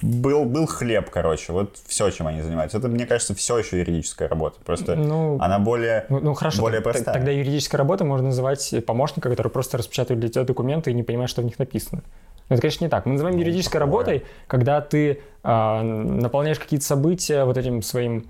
был, 0.00 0.46
был 0.46 0.64
хлеб, 0.64 1.10
короче. 1.10 1.52
Вот 1.52 1.76
все, 1.86 2.08
чем 2.08 2.26
они 2.26 2.40
занимаются. 2.40 2.78
Это, 2.78 2.88
мне 2.88 3.04
кажется, 3.04 3.34
все 3.34 3.58
еще 3.58 3.78
юридическая 3.78 4.28
работа. 4.28 4.58
Просто 4.64 4.96
ну, 4.96 5.36
она 5.38 5.58
более, 5.58 6.06
ну, 6.08 6.20
ну, 6.20 6.32
хорошо, 6.32 6.62
более 6.62 6.80
так, 6.80 6.94
простая. 6.94 7.14
Тогда 7.14 7.30
юридическая 7.30 7.78
работа 7.78 8.06
можно 8.06 8.28
называть 8.28 8.74
помощника, 8.86 9.28
который 9.28 9.48
просто 9.48 9.76
распечатывает 9.76 10.20
для 10.20 10.30
тебя 10.30 10.44
документы 10.44 10.90
и 10.90 10.94
не 10.94 11.02
понимает, 11.02 11.28
что 11.28 11.42
в 11.42 11.44
них 11.44 11.58
написано. 11.58 12.02
Но 12.48 12.54
это, 12.54 12.62
конечно, 12.62 12.84
не 12.84 12.88
так. 12.88 13.04
Мы 13.04 13.12
называем 13.12 13.36
ну, 13.36 13.42
юридической 13.42 13.78
такое. 13.78 13.86
работой, 13.86 14.24
когда 14.46 14.80
ты 14.80 15.20
э, 15.42 15.82
наполняешь 15.82 16.58
какие-то 16.58 16.86
события 16.86 17.44
вот 17.44 17.58
этим 17.58 17.82
своим 17.82 18.26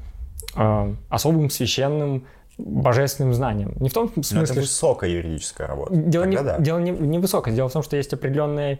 э, 0.57 0.95
особым, 1.09 1.51
священным, 1.51 2.27
божественным 2.59 3.35
знанием. 3.35 3.75
Не 3.81 3.89
в 3.89 3.93
том 3.93 4.13
смысле... 4.13 4.39
Но 4.39 4.45
это 4.45 4.55
высокая 4.55 5.11
юридическая 5.11 5.67
работа. 5.67 5.95
Дело, 5.95 6.25
не, 6.25 6.37
да. 6.37 6.59
дело 6.59 6.79
не, 6.79 6.91
не 6.91 7.19
высокое. 7.19 7.55
Дело 7.55 7.69
в 7.69 7.73
том, 7.73 7.83
что 7.83 7.97
есть 7.97 8.13
определенные... 8.13 8.79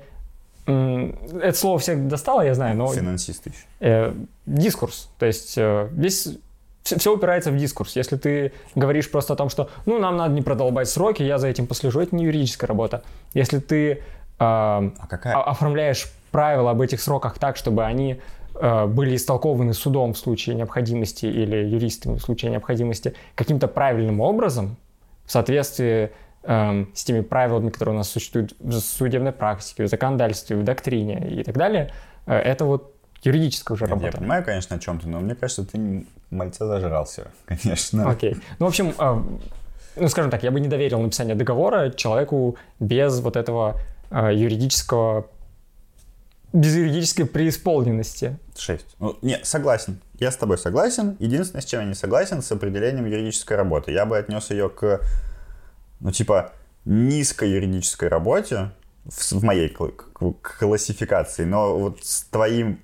Это 0.67 1.53
слово 1.53 1.79
всех 1.79 2.09
достало, 2.09 2.41
я 2.41 2.55
знаю, 2.55 2.77
но... 2.77 2.93
Финансист 2.93 3.47
еще. 3.47 3.57
Э, 3.81 4.15
дискурс. 4.47 5.11
То 5.19 5.27
есть 5.27 5.55
э, 5.57 5.89
здесь 5.93 6.29
все 6.83 7.15
упирается 7.15 7.53
в 7.53 7.57
дискурс. 7.57 7.95
Если 7.95 8.17
ты 8.17 8.53
говоришь 8.75 9.11
просто 9.11 9.35
о 9.35 9.37
том, 9.37 9.49
что 9.49 9.71
ну 9.85 9.99
нам 9.99 10.17
надо 10.17 10.35
не 10.35 10.43
продолбать 10.43 10.89
сроки, 10.89 11.23
я 11.23 11.39
за 11.39 11.49
этим 11.49 11.67
послежу, 11.67 12.01
это 12.01 12.17
не 12.17 12.25
юридическая 12.25 12.67
работа. 12.67 13.03
Если 13.33 13.59
ты 13.61 13.93
э, 13.93 13.99
а 14.39 14.91
какая? 15.09 15.37
оформляешь 15.37 16.11
правила 16.33 16.73
об 16.73 16.81
этих 16.81 17.01
сроках 17.01 17.39
так, 17.39 17.57
чтобы 17.57 17.85
они 17.85 18.21
были 18.61 19.17
истолкованы 19.17 19.75
судом 19.75 20.15
в 20.15 20.19
случае 20.19 20.57
необходимости 20.57 21.27
или 21.27 21.57
юристами 21.57 22.17
в 22.17 22.21
случае 22.21 22.51
необходимости 22.51 23.15
каким-то 23.35 23.69
правильным 23.69 24.21
образом, 24.21 24.77
в 25.27 25.33
соответствии 25.33 26.11
э, 26.45 26.85
с 26.95 27.05
теми 27.05 27.21
правилами, 27.21 27.71
которые 27.71 27.95
у 27.95 27.99
нас 27.99 28.09
существуют 28.09 28.55
в 28.61 28.73
судебной 28.79 29.33
практике, 29.33 29.85
в 29.85 29.89
законодательстве, 29.89 30.57
в 30.57 30.65
доктрине 30.65 31.41
и 31.41 31.43
так 31.43 31.57
далее, 31.57 31.93
э, 32.27 32.35
это 32.35 32.65
вот 32.65 32.95
юридическая 33.23 33.75
уже 33.75 33.87
работа. 33.87 34.07
Я 34.07 34.13
понимаю, 34.13 34.45
конечно, 34.45 34.77
о 34.77 34.79
чем 34.79 35.01
ты, 35.01 35.09
но 35.09 35.21
мне 35.21 35.35
кажется, 35.35 35.65
ты 35.65 36.07
мальца 36.31 36.67
зажрался, 36.67 37.33
конечно. 37.47 38.09
Окей. 38.09 38.37
Ну, 38.59 38.67
в 38.67 38.69
общем, 38.69 38.95
э, 38.99 39.23
ну, 39.97 40.09
скажем 40.09 40.31
так, 40.31 40.43
я 40.43 40.51
бы 40.51 40.61
не 40.61 40.69
доверил 40.69 41.01
написание 41.01 41.35
договора 41.35 41.91
человеку 41.91 42.57
без 42.79 43.21
вот 43.21 43.37
этого 43.37 43.81
э, 44.11 44.31
юридического 44.35 45.27
без 46.57 46.75
юридической 46.75 47.25
преисполненности. 47.25 48.39
Шесть. 48.57 48.97
Ну, 48.99 49.19
не, 49.21 49.39
согласен. 49.43 50.01
Я 50.19 50.31
с 50.31 50.37
тобой 50.37 50.57
согласен. 50.57 51.17
Единственное, 51.19 51.61
с 51.61 51.67
чем 51.67 51.81
я 51.81 51.87
не 51.87 51.95
согласен, 51.95 52.41
с 52.41 52.51
определением 52.51 53.05
юридической 53.05 53.57
работы. 53.57 53.93
Я 53.93 54.07
бы 54.07 54.17
отнес 54.17 54.51
ее 54.51 54.71
к, 54.71 55.03
ну, 56.01 56.11
типа, 56.11 56.53
низкой 56.87 57.51
юридической 57.51 58.09
работе, 58.09 58.71
в, 59.05 59.33
в 59.33 59.45
моей 59.45 59.69
классификации, 60.59 61.45
но 61.45 61.79
вот 61.79 62.03
с 62.03 62.23
твоим, 62.23 62.81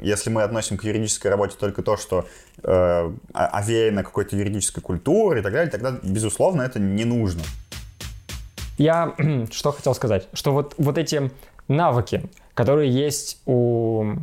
если 0.00 0.30
мы 0.30 0.42
относим 0.42 0.76
к 0.76 0.82
юридической 0.82 1.28
работе 1.28 1.56
только 1.58 1.82
то, 1.82 1.96
что 1.96 2.26
э, 2.62 3.12
овеяно 3.32 4.02
какой-то 4.02 4.34
юридической 4.36 4.80
культурой 4.80 5.40
и 5.40 5.42
так 5.42 5.52
далее, 5.52 5.70
тогда, 5.70 6.00
безусловно, 6.02 6.62
это 6.62 6.80
не 6.80 7.04
нужно. 7.04 7.42
Я 8.78 9.14
что 9.50 9.72
хотел 9.72 9.94
сказать, 9.94 10.28
что 10.32 10.52
вот, 10.52 10.74
вот 10.78 10.98
эти 10.98 11.30
навыки, 11.68 12.22
которые 12.54 12.90
есть 12.90 13.40
у 13.46 14.14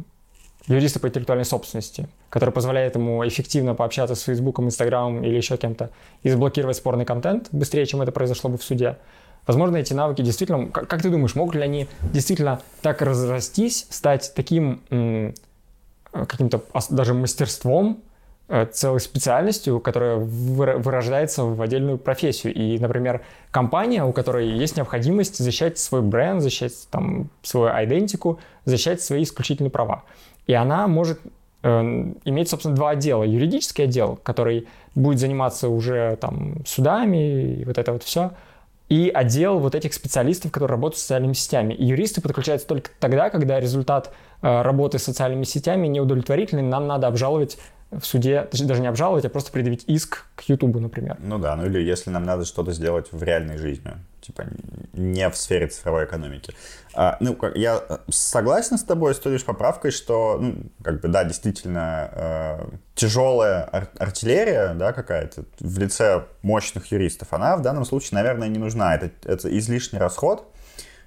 юриста 0.67 0.99
по 0.99 1.07
интеллектуальной 1.07 1.45
собственности, 1.45 2.07
который 2.29 2.51
позволяет 2.51 2.95
ему 2.95 3.27
эффективно 3.27 3.75
пообщаться 3.75 4.15
с 4.15 4.21
Фейсбуком, 4.21 4.65
Инстаграмом 4.65 5.23
или 5.23 5.35
еще 5.35 5.57
кем-то 5.57 5.89
и 6.23 6.29
заблокировать 6.29 6.77
спорный 6.77 7.05
контент 7.05 7.49
быстрее, 7.51 7.85
чем 7.85 8.01
это 8.01 8.11
произошло 8.11 8.49
бы 8.49 8.57
в 8.57 8.63
суде. 8.63 8.97
Возможно, 9.45 9.75
эти 9.75 9.93
навыки 9.93 10.21
действительно, 10.21 10.67
как, 10.67 10.87
как 10.87 11.01
ты 11.01 11.09
думаешь, 11.09 11.35
могут 11.35 11.55
ли 11.55 11.61
они 11.61 11.87
действительно 12.13 12.61
так 12.81 13.01
разрастись, 13.01 13.87
стать 13.89 14.31
таким 14.35 15.35
каким-то 16.13 16.63
даже 16.89 17.13
мастерством, 17.13 18.01
Э, 18.03 18.12
целой 18.71 18.99
специальностью, 18.99 19.79
которая 19.79 20.17
вырождается 20.17 21.43
в 21.43 21.61
отдельную 21.61 21.97
профессию. 21.97 22.53
И, 22.53 22.77
например, 22.77 23.21
компания, 23.51 24.03
у 24.03 24.11
которой 24.11 24.47
есть 24.47 24.75
необходимость 24.77 25.37
защищать 25.37 25.79
свой 25.79 26.01
бренд, 26.01 26.41
защищать 26.41 26.73
там, 26.91 27.29
свою 27.41 27.69
идентику, 27.83 28.39
защищать 28.65 29.01
свои 29.01 29.23
исключительные 29.23 29.71
права. 29.71 30.03
И 30.45 30.53
она 30.53 30.87
может 30.87 31.19
э, 31.63 31.69
иметь, 32.25 32.49
собственно, 32.49 32.75
два 32.75 32.91
отдела. 32.91 33.23
Юридический 33.23 33.85
отдел, 33.85 34.19
который 34.21 34.67
будет 34.93 35.19
заниматься 35.19 35.69
уже 35.69 36.17
там 36.17 36.65
судами 36.65 37.59
и 37.59 37.65
вот 37.65 37.77
это 37.77 37.93
вот 37.93 38.03
все, 38.03 38.31
и 38.89 39.09
отдел 39.09 39.59
вот 39.59 39.73
этих 39.73 39.93
специалистов, 39.93 40.51
которые 40.51 40.75
работают 40.75 40.99
с 40.99 41.01
социальными 41.01 41.33
сетями. 41.33 41.73
И 41.73 41.85
юристы 41.85 42.21
подключаются 42.21 42.67
только 42.67 42.91
тогда, 42.99 43.29
когда 43.29 43.59
результат 43.59 44.11
э, 44.41 44.61
работы 44.61 44.99
с 44.99 45.03
социальными 45.03 45.45
сетями 45.45 45.87
неудовлетворительный, 45.87 46.63
нам 46.63 46.85
надо 46.87 47.07
обжаловать 47.07 47.57
в 47.99 48.05
суде, 48.05 48.47
даже 48.51 48.81
не 48.81 48.87
обжаловать, 48.87 49.25
а 49.25 49.29
просто 49.29 49.51
предъявить 49.51 49.83
иск 49.87 50.25
к 50.35 50.43
Ютубу, 50.43 50.79
например. 50.79 51.17
Ну 51.19 51.37
да, 51.39 51.55
ну 51.55 51.65
или 51.65 51.81
если 51.81 52.09
нам 52.09 52.23
надо 52.23 52.45
что-то 52.45 52.71
сделать 52.71 53.11
в 53.11 53.21
реальной 53.23 53.57
жизни, 53.57 53.91
типа 54.21 54.45
не 54.93 55.29
в 55.29 55.35
сфере 55.35 55.67
цифровой 55.67 56.05
экономики. 56.05 56.53
А, 56.93 57.17
ну, 57.19 57.37
я 57.55 57.81
согласен 58.09 58.77
с 58.77 58.83
тобой 58.83 59.13
с 59.13 59.19
той 59.19 59.33
лишь 59.33 59.43
поправкой, 59.43 59.91
что, 59.91 60.37
ну, 60.39 60.55
как 60.83 61.01
бы, 61.01 61.07
да, 61.07 61.23
действительно, 61.23 62.09
э, 62.11 62.65
тяжелая 62.95 63.67
ар- 63.71 63.89
артиллерия, 63.97 64.73
да, 64.75 64.93
какая-то 64.93 65.45
в 65.59 65.77
лице 65.79 66.25
мощных 66.41 66.91
юристов, 66.91 67.33
она 67.33 67.57
в 67.57 67.61
данном 67.61 67.85
случае, 67.85 68.11
наверное, 68.13 68.47
не 68.47 68.59
нужна. 68.59 68.95
Это, 68.95 69.09
это 69.25 69.57
излишний 69.57 69.99
расход, 69.99 70.47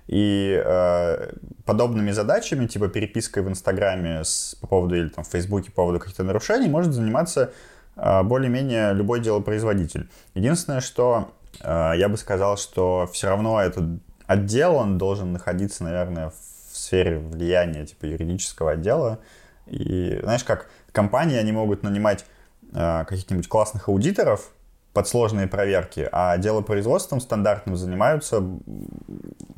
и 0.06 0.62
э, 0.64 1.32
подобными 1.64 2.12
задачами, 2.12 2.66
типа 2.66 2.88
перепиской 2.88 3.42
в 3.42 3.48
Инстаграме 3.48 4.22
с, 4.22 4.56
по 4.60 4.66
поводу 4.66 4.94
или 4.94 5.08
там 5.08 5.24
в 5.24 5.28
Фейсбуке 5.28 5.70
по 5.70 5.76
поводу 5.82 5.98
каких-то 5.98 6.22
нарушений, 6.22 6.68
может 6.68 6.92
заниматься 6.92 7.52
э, 7.96 8.22
более-менее 8.22 8.94
любой 8.94 9.20
делопроизводитель. 9.20 10.08
Единственное, 10.34 10.80
что 10.80 11.32
э, 11.60 11.92
я 11.96 12.08
бы 12.08 12.16
сказал, 12.16 12.56
что 12.56 13.08
все 13.12 13.28
равно 13.28 13.60
этот 13.60 13.84
отдел, 14.26 14.76
он 14.76 14.98
должен 14.98 15.32
находиться, 15.32 15.82
наверное, 15.82 16.30
в 16.30 16.76
сфере 16.76 17.18
влияния 17.18 17.84
типа 17.84 18.06
юридического 18.06 18.72
отдела. 18.72 19.18
И 19.66 20.20
знаешь, 20.22 20.44
как 20.44 20.68
компании, 20.92 21.36
они 21.36 21.50
могут 21.50 21.82
нанимать 21.82 22.24
э, 22.72 23.04
каких-нибудь 23.08 23.48
классных 23.48 23.88
аудиторов, 23.88 24.52
под 24.96 25.06
сложные 25.06 25.46
проверки, 25.46 26.08
а 26.10 26.38
делопроизводством 26.38 27.20
стандартным 27.20 27.76
занимаются 27.76 28.42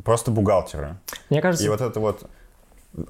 просто 0.04 0.32
бухгалтеры. 0.32 0.96
Мне 1.30 1.40
кажется... 1.40 1.64
И 1.64 1.68
вот 1.68 1.80
это 1.80 2.00
вот 2.00 2.28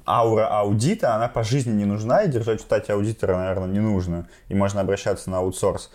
аура 0.05 0.45
аудита, 0.45 1.15
она 1.15 1.27
по 1.27 1.41
жизни 1.41 1.71
не 1.71 1.85
нужна, 1.85 2.21
и 2.21 2.27
держать 2.29 2.61
в 2.61 2.65
штате 2.65 2.93
аудитора, 2.93 3.35
наверное, 3.35 3.69
не 3.69 3.79
нужно. 3.79 4.27
И 4.47 4.53
можно 4.53 4.81
обращаться 4.81 5.31
на 5.31 5.39
аутсорс. 5.39 5.89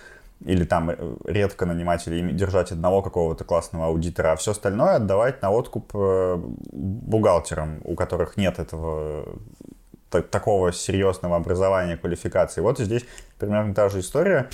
или 0.44 0.64
там 0.64 0.90
э, 0.90 0.96
редко 1.24 1.66
нанимать 1.66 2.06
или 2.08 2.32
держать 2.32 2.72
одного 2.72 3.00
какого-то 3.02 3.44
классного 3.44 3.86
аудитора, 3.86 4.32
а 4.32 4.36
все 4.36 4.50
остальное 4.50 4.96
отдавать 4.96 5.40
на 5.40 5.50
откуп 5.50 5.92
э, 5.94 6.36
бухгалтерам, 6.72 7.80
у 7.84 7.94
которых 7.94 8.36
нет 8.36 8.58
этого 8.58 9.24
такого 10.30 10.72
серьезного 10.72 11.36
образования, 11.36 11.96
квалификации. 11.96 12.60
Вот 12.60 12.78
здесь 12.78 13.04
примерно 13.38 13.74
та 13.74 13.88
же 13.88 14.00
история. 14.00 14.48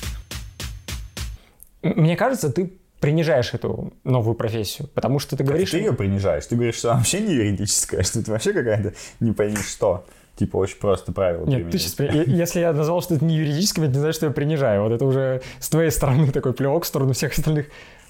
Мне 1.83 2.17
кажется, 2.17 2.51
ты 2.51 2.73
принижаешь 3.01 3.55
эту 3.55 3.93
новую 4.05 4.35
профессию, 4.35 4.89
потому 4.95 5.19
что 5.19 5.37
ты 5.37 5.43
говоришь... 5.43 5.71
Ты 5.71 5.79
ее 5.79 5.95
принижаешь? 5.95 6.47
Ты 6.47 6.55
говоришь, 6.55 6.77
что 6.77 6.91
она 6.91 6.99
вообще 6.99 7.21
не 7.21 7.35
юридическая, 7.35 8.03
что 8.05 8.21
это 8.21 8.31
вообще 8.31 8.53
какая-то 8.53 8.95
не 9.21 9.33
пойми 9.33 9.57
что. 9.57 10.05
Типа 10.37 10.57
очень 10.57 10.79
просто 10.79 11.13
правило 11.13 11.45
Нет, 11.45 11.71
ты 11.71 11.79
сейчас, 11.79 11.99
если 11.99 12.61
я 12.61 12.73
назвал, 12.73 13.03
что 13.03 13.15
это 13.15 13.25
не 13.25 13.37
юридическое, 13.37 13.87
это 13.87 13.95
не 13.95 14.01
значит, 14.01 14.17
что 14.17 14.27
я 14.27 14.33
принижаю. 14.33 14.85
Вот 14.85 14.93
это 14.93 15.05
уже 15.05 15.43
с 15.59 15.69
твоей 15.69 15.91
стороны 15.91 16.31
такой 16.33 16.55
плевок 16.55 16.85
в 16.85 16.87
сторону 16.87 17.13
всех 17.13 17.33
остальных 17.33 17.67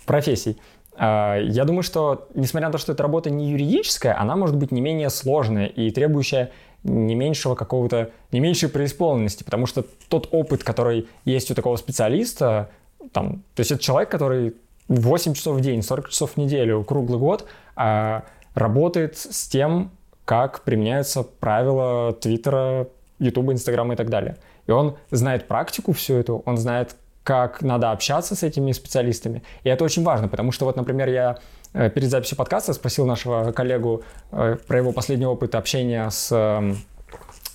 профессий. 0.07 0.57
А, 0.95 1.39
я 1.39 1.65
думаю, 1.65 1.83
что, 1.83 2.29
несмотря 2.35 2.69
на 2.69 2.73
то, 2.73 2.79
что 2.79 2.93
эта 2.93 3.03
работа 3.03 3.31
не 3.31 3.51
юридическая, 3.51 4.21
она 4.21 4.37
может 4.37 4.57
быть 4.57 4.71
не 4.71 4.81
менее 4.81 5.11
сложная 5.11 5.67
и 5.67 5.91
требующая 5.91 6.51
не 6.83 7.15
меньшего 7.15 7.55
какого-то, 7.55 8.11
не 8.33 8.41
меньшей 8.41 8.69
преисполненности, 8.69 9.43
потому 9.43 9.67
что 9.67 9.85
тот 10.09 10.29
опыт, 10.31 10.63
который 10.63 11.09
есть 11.25 11.51
у 11.51 11.55
такого 11.55 11.77
специалиста, 11.77 12.71
там, 13.13 13.43
то 13.55 13.61
есть 13.61 13.73
это 13.73 13.83
человек, 13.83 14.11
который 14.11 14.55
8 14.89 15.35
часов 15.35 15.57
в 15.59 15.61
день, 15.61 15.83
40 15.83 16.09
часов 16.09 16.33
в 16.33 16.37
неделю, 16.37 16.83
круглый 16.85 17.19
год 17.19 17.47
а, 17.77 18.25
работает 18.55 19.17
с 19.17 19.49
тем, 19.49 19.91
как 20.25 20.63
применяются 20.63 21.23
правила 21.23 22.13
Твиттера, 22.13 22.89
Ютуба, 23.19 23.53
Инстаграма 23.53 23.95
и 23.95 23.97
так 23.97 24.11
далее. 24.11 24.37
И 24.67 24.73
он 24.73 24.97
знает 25.11 25.47
практику 25.47 25.93
всю 25.93 26.15
эту, 26.15 26.43
он 26.45 26.57
знает, 26.57 26.97
как 27.23 27.63
надо 27.63 27.93
общаться 27.93 28.35
с 28.35 28.43
этими 28.43 28.73
специалистами. 28.73 29.43
И 29.63 29.69
это 29.69 29.85
очень 29.85 30.03
важно, 30.03 30.29
потому 30.29 30.53
что 30.53 30.65
вот, 30.65 30.77
например, 30.77 31.09
я 31.09 31.39
э, 31.73 31.91
перед 31.91 32.11
записью 32.11 32.37
подкаста 32.37 32.73
спросил 32.73 33.07
нашего 33.07 33.53
коллегу 33.53 34.03
э, 34.33 34.57
про 34.67 34.79
его 34.79 34.93
последний 34.93 35.27
опыт 35.27 35.55
общения 35.55 36.09
с 36.11 36.33
эм, 36.33 36.79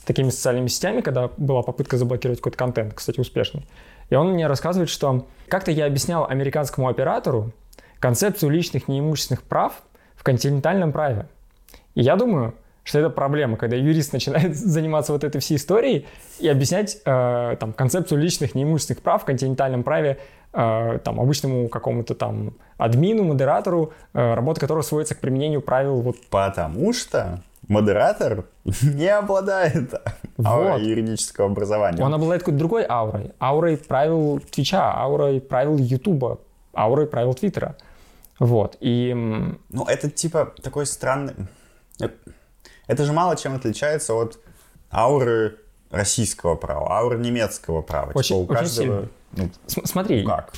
такими 0.06 0.30
социальными 0.30 0.68
сетями, 0.68 1.02
когда 1.02 1.30
была 1.38 1.62
попытка 1.64 1.98
заблокировать 1.98 2.40
какой-то 2.40 2.58
контент, 2.58 2.94
кстати, 2.94 3.20
успешный. 3.20 3.66
И 4.10 4.16
он 4.16 4.34
мне 4.34 4.48
рассказывает, 4.48 4.90
что 4.90 5.28
как-то 5.48 5.72
я 5.72 5.86
объяснял 5.86 6.26
американскому 6.28 6.88
оператору 6.88 7.52
концепцию 8.00 8.52
личных 8.52 8.88
неимущественных 8.88 9.44
прав 9.44 9.74
в 10.16 10.24
континентальном 10.24 10.92
праве. 10.92 11.28
И 11.96 12.02
я 12.02 12.16
думаю, 12.16 12.54
что 12.84 13.00
это 13.00 13.10
проблема, 13.10 13.58
когда 13.58 13.76
юрист 13.76 14.14
начинает 14.14 14.56
заниматься 14.56 15.12
вот 15.12 15.24
этой 15.24 15.42
всей 15.42 15.58
историей 15.58 16.06
и 16.40 16.48
объяснять 16.48 16.98
э, 17.04 17.58
там, 17.60 17.74
концепцию 17.74 18.22
личных 18.22 18.56
неимущественных 18.56 19.02
прав 19.02 19.24
в 19.24 19.26
континентальном 19.26 19.84
праве 19.84 20.20
э, 20.54 21.00
там, 21.04 21.20
обычному 21.20 21.68
какому-то 21.68 22.14
там 22.14 22.54
админу, 22.78 23.24
модератору, 23.24 23.94
э, 24.14 24.34
работа 24.36 24.62
которого 24.62 24.84
сводится 24.84 25.16
к 25.16 25.20
применению 25.20 25.62
правил. 25.62 26.02
Вот. 26.02 26.18
Потому 26.30 26.94
что 26.94 27.42
модератор 27.68 28.46
не 28.82 29.08
обладает 29.08 29.92
вот. 30.38 30.46
аурой 30.46 30.84
юридического 30.84 31.48
образования. 31.48 32.04
Он 32.04 32.14
обладает 32.14 32.42
какой-то 32.42 32.60
другой 32.60 32.86
аурой. 32.88 33.32
Аурой 33.40 33.78
правил 33.78 34.40
Твича, 34.40 34.94
аурой 34.94 35.42
правил 35.42 35.78
Ютуба, 35.78 36.40
аурой 36.76 37.08
правил 37.08 37.34
Твиттера. 37.34 37.76
Вот. 38.40 38.78
И... 38.80 39.14
Ну, 39.14 39.86
это 39.88 40.10
типа 40.10 40.54
такой 40.62 40.86
странный... 40.86 41.34
Это 42.88 43.04
же 43.06 43.14
мало 43.14 43.36
чем 43.36 43.56
отличается 43.56 44.14
от 44.14 44.40
ауры 44.92 45.58
российского 45.90 46.56
права, 46.56 47.00
ауры 47.00 47.18
немецкого 47.18 47.82
права. 47.82 48.12
Очень, 48.14 48.36
типа 48.36 48.38
у 48.38 48.44
очень 48.44 48.56
каждого... 48.56 49.08
Ну, 49.32 49.50
Смотри. 49.68 50.26
Как? 50.26 50.54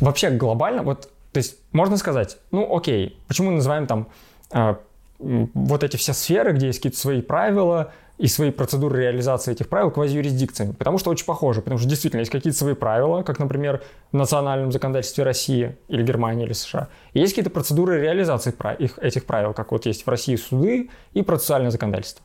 Вообще 0.00 0.30
глобально, 0.30 0.82
вот, 0.82 1.10
то 1.32 1.38
есть 1.38 1.56
можно 1.72 1.96
сказать, 1.98 2.38
ну 2.50 2.74
окей, 2.74 3.18
почему 3.28 3.50
мы 3.50 3.56
называем 3.56 3.86
там 3.86 4.08
э, 4.50 4.76
вот 5.20 5.84
эти 5.84 5.96
все 5.96 6.12
сферы, 6.12 6.52
где 6.52 6.66
есть 6.66 6.78
какие-то 6.78 6.98
свои 6.98 7.22
правила, 7.22 7.92
и 8.20 8.26
свои 8.26 8.50
процедуры 8.50 9.00
реализации 9.00 9.52
этих 9.52 9.70
правил 9.70 9.90
квазиюрисдикциями, 9.90 10.72
потому 10.72 10.98
что 10.98 11.08
очень 11.08 11.24
похоже, 11.24 11.62
потому 11.62 11.78
что 11.78 11.88
действительно 11.88 12.20
есть 12.20 12.30
какие-то 12.30 12.58
свои 12.58 12.74
правила, 12.74 13.22
как, 13.22 13.38
например, 13.38 13.82
в 14.12 14.16
национальном 14.16 14.72
законодательстве 14.72 15.24
России 15.24 15.78
или 15.88 16.02
Германии 16.02 16.44
или 16.44 16.52
США, 16.52 16.88
и 17.14 17.20
есть 17.20 17.32
какие-то 17.32 17.48
процедуры 17.48 17.98
реализации 17.98 18.52
их, 18.78 18.98
этих 18.98 19.24
правил, 19.24 19.54
как 19.54 19.72
вот 19.72 19.86
есть 19.86 20.04
в 20.04 20.10
России 20.10 20.36
суды 20.36 20.90
и 21.14 21.22
процессуальное 21.22 21.70
законодательство. 21.70 22.22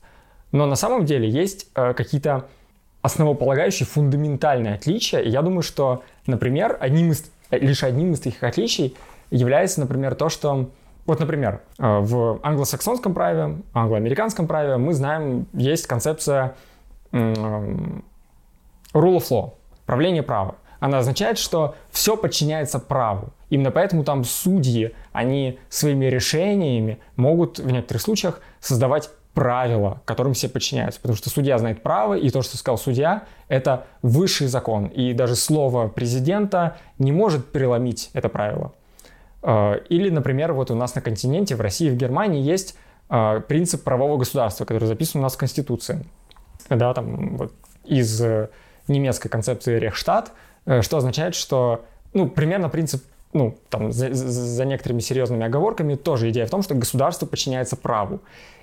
Но 0.51 0.65
на 0.65 0.75
самом 0.75 1.05
деле 1.05 1.29
есть 1.29 1.67
э, 1.75 1.93
какие-то 1.93 2.45
основополагающие 3.01 3.87
фундаментальные 3.87 4.73
отличия, 4.73 5.21
и 5.21 5.29
я 5.29 5.41
думаю, 5.41 5.61
что, 5.61 6.03
например, 6.27 6.75
одним 6.77 7.11
из, 7.11 7.23
лишь 7.51 7.83
одним 7.83 8.11
из 8.11 8.19
таких 8.19 8.43
отличий 8.43 8.97
является, 9.31 9.79
например, 9.79 10.15
то, 10.15 10.27
что 10.27 10.69
вот, 11.05 11.19
например, 11.19 11.61
э, 11.77 11.99
в 11.99 12.39
англосаксонском 12.43 13.13
праве, 13.13 13.57
англоамериканском 13.73 14.47
праве 14.47 14.77
мы 14.77 14.93
знаем, 14.93 15.47
есть 15.53 15.87
концепция 15.87 16.55
rule 17.11 18.03
of 18.93 19.29
law, 19.29 19.53
правление 19.85 20.23
права. 20.23 20.55
Она 20.79 20.99
означает, 20.99 21.37
что 21.37 21.75
все 21.91 22.17
подчиняется 22.17 22.79
праву. 22.79 23.29
Именно 23.49 23.71
поэтому 23.71 24.03
там 24.03 24.23
судьи, 24.23 24.93
они 25.13 25.59
своими 25.69 26.05
решениями 26.05 26.99
могут 27.15 27.59
в 27.59 27.71
некоторых 27.71 28.01
случаях 28.01 28.41
создавать 28.59 29.09
правила, 29.33 30.01
которым 30.05 30.33
все 30.33 30.49
подчиняются. 30.49 30.99
Потому 30.99 31.17
что 31.17 31.29
судья 31.29 31.57
знает 31.57 31.83
право, 31.83 32.15
и 32.15 32.29
то, 32.29 32.41
что 32.41 32.57
сказал 32.57 32.77
судья, 32.77 33.23
это 33.47 33.85
высший 34.01 34.47
закон. 34.47 34.87
И 34.87 35.13
даже 35.13 35.35
слово 35.35 35.87
президента 35.87 36.77
не 36.97 37.11
может 37.11 37.51
переломить 37.51 38.09
это 38.13 38.29
правило. 38.29 38.73
Э, 39.45 39.79
или, 39.89 40.09
например, 40.09 40.53
вот 40.53 40.71
у 40.71 40.75
нас 40.75 40.95
на 40.95 41.01
континенте, 41.01 41.55
в 41.55 41.61
России, 41.61 41.89
в 41.89 41.95
Германии 41.95 42.41
есть 42.41 42.75
э, 43.09 43.41
принцип 43.47 43.83
правового 43.83 44.17
государства, 44.17 44.65
который 44.65 44.85
записан 44.85 45.21
у 45.21 45.23
нас 45.23 45.35
в 45.35 45.37
Конституции. 45.37 46.03
Да, 46.69 46.93
там 46.93 47.37
вот 47.37 47.53
из 47.85 48.19
э, 48.21 48.49
немецкой 48.87 49.29
концепции 49.29 49.77
Рехштадт, 49.77 50.31
что 50.81 50.97
означает, 50.97 51.35
что, 51.35 51.85
ну, 52.13 52.27
примерно 52.27 52.69
принцип, 52.69 53.03
ну, 53.33 53.55
там, 53.69 53.91
за, 53.91 54.11
за 54.11 54.65
некоторыми 54.65 54.99
серьезными 54.99 55.45
оговорками, 55.45 55.93
тоже 55.93 56.31
идея 56.31 56.47
в 56.47 56.49
том, 56.49 56.63
что 56.63 56.73
государство 56.73 57.27
подчиняется 57.27 57.75
праву. 57.75 58.21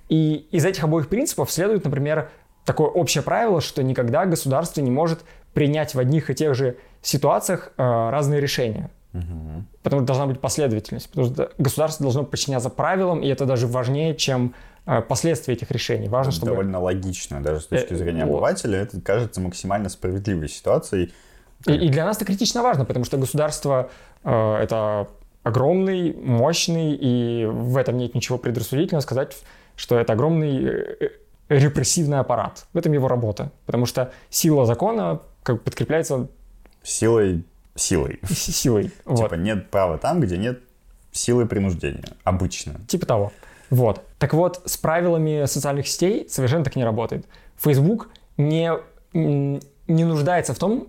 И 0.09 0.49
из 0.51 0.65
этих 0.65 0.83
обоих 0.83 1.09
принципов 1.09 1.53
следует, 1.53 1.85
например, 1.85 2.29
такое 2.65 2.89
общее 2.89 3.23
правило, 3.23 3.61
что 3.61 3.85
никогда 3.85 4.27
государство 4.27 4.81
не 4.81 4.91
может 4.91 5.21
принять 5.55 5.95
в 5.95 6.01
одних 6.01 6.29
и 6.29 6.35
тех 6.35 6.57
же 6.57 6.77
ситуациях 7.03 7.73
э, 7.77 7.83
разные 8.11 8.41
решения. 8.41 8.91
Угу. 9.13 9.65
Потому 9.83 10.01
что 10.01 10.07
должна 10.07 10.27
быть 10.27 10.41
последовательность. 10.41 11.09
Потому 11.11 11.29
что 11.29 11.53
государство 11.59 12.05
должно 12.05 12.25
подчиняться 12.25 12.71
правилам, 12.71 13.23
и 13.23 13.29
это 13.29 13.45
даже 13.45 13.67
важнее, 13.67 14.15
чем 14.17 14.55
э, 14.87 15.03
последствия 15.03 15.55
этих 15.55 15.71
решений. 15.71 16.09
Важно, 16.09 16.31
это 16.31 16.37
чтобы... 16.37 16.53
Довольно 16.53 16.81
логично, 16.81 17.43
даже 17.43 17.61
с 17.61 17.67
точки 17.67 17.93
э, 17.93 17.97
зрения 17.97 18.25
обывателя. 18.25 18.79
Это 18.79 19.01
кажется 19.01 19.41
максимально 19.41 19.89
справедливой 19.89 20.49
ситуацией. 20.49 21.13
И, 21.67 21.73
и 21.73 21.89
для 21.91 22.05
нас 22.05 22.17
это 22.17 22.25
критично 22.25 22.63
важно, 22.63 22.85
потому 22.85 23.05
что 23.05 23.19
государство 23.19 23.91
э, 24.25 24.55
это 24.57 25.09
огромный, 25.43 26.13
мощный, 26.15 26.95
и 26.95 27.45
в 27.47 27.77
этом 27.77 27.97
нет 27.97 28.15
ничего 28.15 28.39
предрассудительного 28.39 29.03
сказать, 29.03 29.37
что 29.77 29.99
это 29.99 30.15
огромный 30.15 30.65
э, 30.65 31.09
репрессивный 31.49 32.19
аппарат. 32.19 32.67
В 32.73 32.79
этом 32.79 32.93
его 32.93 33.09
работа. 33.09 33.53
Потому 33.67 33.87
что 33.87 34.13
сила 34.31 34.65
закона 34.67 35.21
как 35.43 35.63
подкрепляется... 35.63 36.29
Силой 36.83 37.45
силой. 37.75 38.21
Силой. 38.29 38.91
Типа 39.07 39.35
нет 39.35 39.71
права 39.71 39.99
там, 39.99 40.21
где 40.21 40.37
нет 40.37 40.61
силы 41.13 41.47
принуждения. 41.47 42.05
Обычно. 42.25 42.75
Типа 42.87 43.07
того. 43.07 43.33
Вот. 43.71 44.03
Так 44.19 44.35
вот, 44.35 44.63
с 44.67 44.77
правилами 44.77 45.47
социальных 45.47 45.89
сетей 45.89 46.29
совершенно 46.29 46.65
так 46.65 46.77
не 46.77 46.85
работает. 46.85 47.27
Facebook 47.57 48.11
не, 48.37 48.73
не 49.15 50.05
нуждается 50.05 50.53
в 50.55 50.59
том, 50.59 50.89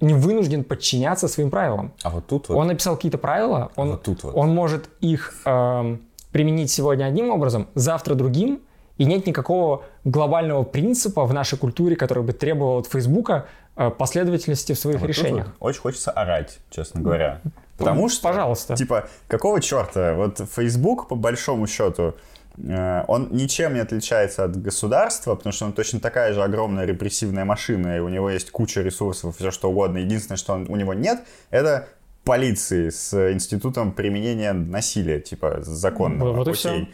не 0.00 0.14
вынужден 0.14 0.64
подчиняться 0.64 1.28
своим 1.28 1.50
правилам. 1.50 1.92
А 2.02 2.10
вот 2.10 2.26
тут 2.26 2.48
вот. 2.48 2.56
Он 2.56 2.66
написал 2.66 2.96
какие-то 2.96 3.18
правила, 3.18 3.70
он, 3.76 3.88
а 3.88 3.90
вот 3.92 4.02
тут 4.02 4.24
вот. 4.24 4.34
он 4.34 4.54
может 4.54 4.88
их 5.00 5.34
э, 5.44 5.96
применить 6.32 6.70
сегодня 6.70 7.04
одним 7.04 7.30
образом, 7.30 7.68
завтра 7.74 8.14
другим, 8.14 8.60
и 8.98 9.04
нет 9.04 9.26
никакого 9.26 9.84
глобального 10.04 10.64
принципа 10.64 11.24
в 11.24 11.32
нашей 11.32 11.56
культуре, 11.58 11.96
который 11.96 12.24
бы 12.24 12.32
требовал 12.32 12.78
от 12.78 12.86
Фейсбука 12.88 13.46
последовательности 13.74 14.72
в 14.72 14.78
своих 14.78 15.00
вот 15.00 15.08
решениях. 15.08 15.48
Очень 15.60 15.80
хочется 15.80 16.10
орать, 16.10 16.58
честно 16.70 17.00
говоря. 17.00 17.40
Потому 17.78 18.08
что, 18.08 18.28
Пожалуйста. 18.28 18.76
типа, 18.76 19.08
какого 19.28 19.60
черта? 19.60 20.14
Вот 20.14 20.40
Facebook, 20.54 21.08
по 21.08 21.14
большому 21.14 21.66
счету, 21.66 22.14
э, 22.58 23.04
он 23.08 23.28
ничем 23.32 23.74
не 23.74 23.80
отличается 23.80 24.44
от 24.44 24.60
государства, 24.60 25.34
потому 25.34 25.52
что 25.52 25.64
он 25.64 25.72
точно 25.72 26.00
такая 26.00 26.32
же 26.32 26.42
огромная 26.42 26.84
репрессивная 26.84 27.44
машина, 27.44 27.96
и 27.96 28.00
у 28.00 28.08
него 28.08 28.30
есть 28.30 28.50
куча 28.50 28.82
ресурсов, 28.82 29.36
все 29.36 29.50
что 29.50 29.70
угодно. 29.70 29.98
Единственное, 29.98 30.36
что 30.36 30.52
он, 30.52 30.66
у 30.68 30.76
него 30.76 30.94
нет, 30.94 31.22
это 31.50 31.88
полиции 32.24 32.90
с 32.90 33.32
институтом 33.32 33.92
применения 33.92 34.52
насилия, 34.52 35.18
типа 35.18 35.58
законного. 35.62 36.32
Вот 36.32 36.48
и 36.48 36.52
все. 36.52 36.88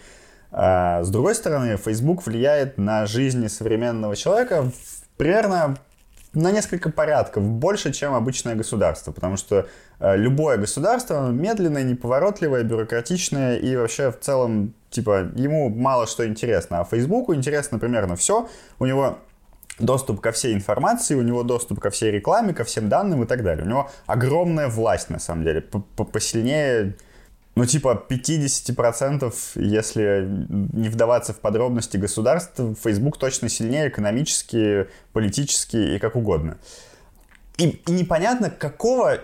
А, 0.51 1.03
с 1.03 1.11
другой 1.11 1.35
стороны, 1.35 1.77
Facebook 1.77 2.25
влияет 2.25 2.79
на 2.79 3.05
жизнь 3.05 3.47
современного 3.49 4.17
человека 4.17 4.71
примерно 5.19 5.77
на 6.35 6.53
несколько 6.53 6.91
порядков 6.91 7.43
больше, 7.43 7.93
чем 7.93 8.15
обычное 8.15 8.55
государство, 8.55 9.13
потому 9.13 9.37
что 9.37 9.67
э, 9.99 10.17
любое 10.17 10.59
государство 10.59 11.31
медленное, 11.31 11.83
неповоротливое, 11.83 12.63
бюрократичное 12.63 13.57
и 13.57 13.77
вообще 13.77 14.11
в 14.11 14.21
целом, 14.21 14.75
типа, 14.91 15.31
ему 15.35 15.69
мало 15.71 16.07
что 16.07 16.27
интересно. 16.27 16.81
А 16.81 16.85
Фейсбуку 16.85 17.35
интересно 17.35 17.79
примерно 17.79 18.17
все. 18.17 18.49
У 18.79 18.87
него 18.87 19.19
доступ 19.79 20.21
ко 20.21 20.33
всей 20.33 20.55
информации, 20.55 21.15
у 21.15 21.23
него 21.23 21.43
доступ 21.43 21.81
ко 21.81 21.91
всей 21.91 22.11
рекламе, 22.11 22.53
ко 22.53 22.65
всем 22.65 22.89
данным 22.89 23.23
и 23.23 23.27
так 23.27 23.43
далее. 23.43 23.65
У 23.65 23.69
него 23.69 23.91
огромная 24.07 24.69
власть, 24.69 25.11
на 25.11 25.19
самом 25.19 25.45
деле, 25.45 25.63
посильнее 26.13 26.95
ну, 27.59 27.67
типа 27.67 28.07
50%, 28.09 29.35
если 29.57 30.29
не 30.49 30.89
вдаваться 30.89 31.33
в 31.33 31.41
подробности 31.41 31.97
государств, 31.97 32.61
Facebook 32.81 33.19
точно 33.19 33.49
сильнее 33.49 33.89
экономически, 33.89 34.87
политически 35.13 35.77
и 35.77 35.99
как 35.99 36.15
угодно. 36.15 36.59
И, 37.57 37.71
и 37.71 37.91
непонятно, 37.91 38.49
какого 38.49 39.19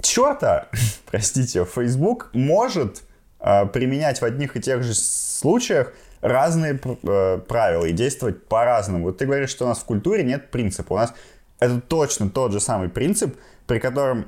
черта, 0.00 0.68
простите, 1.10 1.66
Facebook 1.66 2.30
может 2.32 3.02
э, 3.38 3.66
применять 3.66 4.22
в 4.22 4.24
одних 4.24 4.56
и 4.56 4.62
тех 4.62 4.82
же 4.82 4.94
случаях 4.94 5.92
разные 6.22 6.80
э, 6.82 7.38
правила 7.46 7.84
и 7.84 7.92
действовать 7.92 8.46
по-разному. 8.46 9.04
Вот 9.04 9.18
ты 9.18 9.26
говоришь, 9.26 9.50
что 9.50 9.66
у 9.66 9.68
нас 9.68 9.80
в 9.80 9.84
культуре 9.84 10.24
нет 10.24 10.50
принципа. 10.50 10.94
У 10.94 10.96
нас 10.96 11.12
это 11.60 11.82
точно 11.82 12.30
тот 12.30 12.52
же 12.52 12.60
самый 12.60 12.88
принцип, 12.88 13.36
при 13.66 13.78
котором 13.78 14.24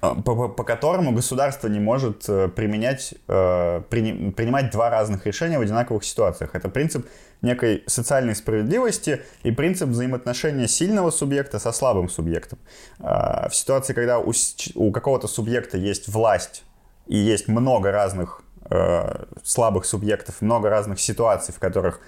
а, 0.00 0.14
по, 0.14 0.48
по 0.48 0.64
которому 0.64 1.12
государство 1.12 1.66
не 1.68 1.80
может 1.80 2.28
э, 2.28 2.48
применять, 2.48 3.14
э, 3.26 3.82
при, 3.88 4.30
принимать 4.32 4.70
два 4.70 4.90
разных 4.90 5.26
решения 5.26 5.58
в 5.58 5.62
одинаковых 5.62 6.04
ситуациях. 6.04 6.50
Это 6.54 6.68
принцип 6.68 7.06
некой 7.40 7.84
социальной 7.86 8.34
справедливости 8.34 9.22
и 9.44 9.50
принцип 9.50 9.88
взаимоотношения 9.88 10.68
сильного 10.68 11.10
субъекта 11.10 11.58
со 11.58 11.72
слабым 11.72 12.10
субъектом. 12.10 12.58
Э, 12.98 13.48
в 13.48 13.54
ситуации, 13.54 13.94
когда 13.94 14.18
у, 14.18 14.32
у 14.74 14.92
какого-то 14.92 15.26
субъекта 15.26 15.78
есть 15.78 16.08
власть 16.08 16.64
и 17.06 17.16
есть 17.16 17.48
много 17.48 17.90
разных 17.90 18.42
э, 18.70 19.24
слабых 19.42 19.86
субъектов, 19.86 20.42
много 20.42 20.68
разных 20.68 21.00
ситуаций, 21.00 21.54
в 21.54 21.58
которых 21.58 22.00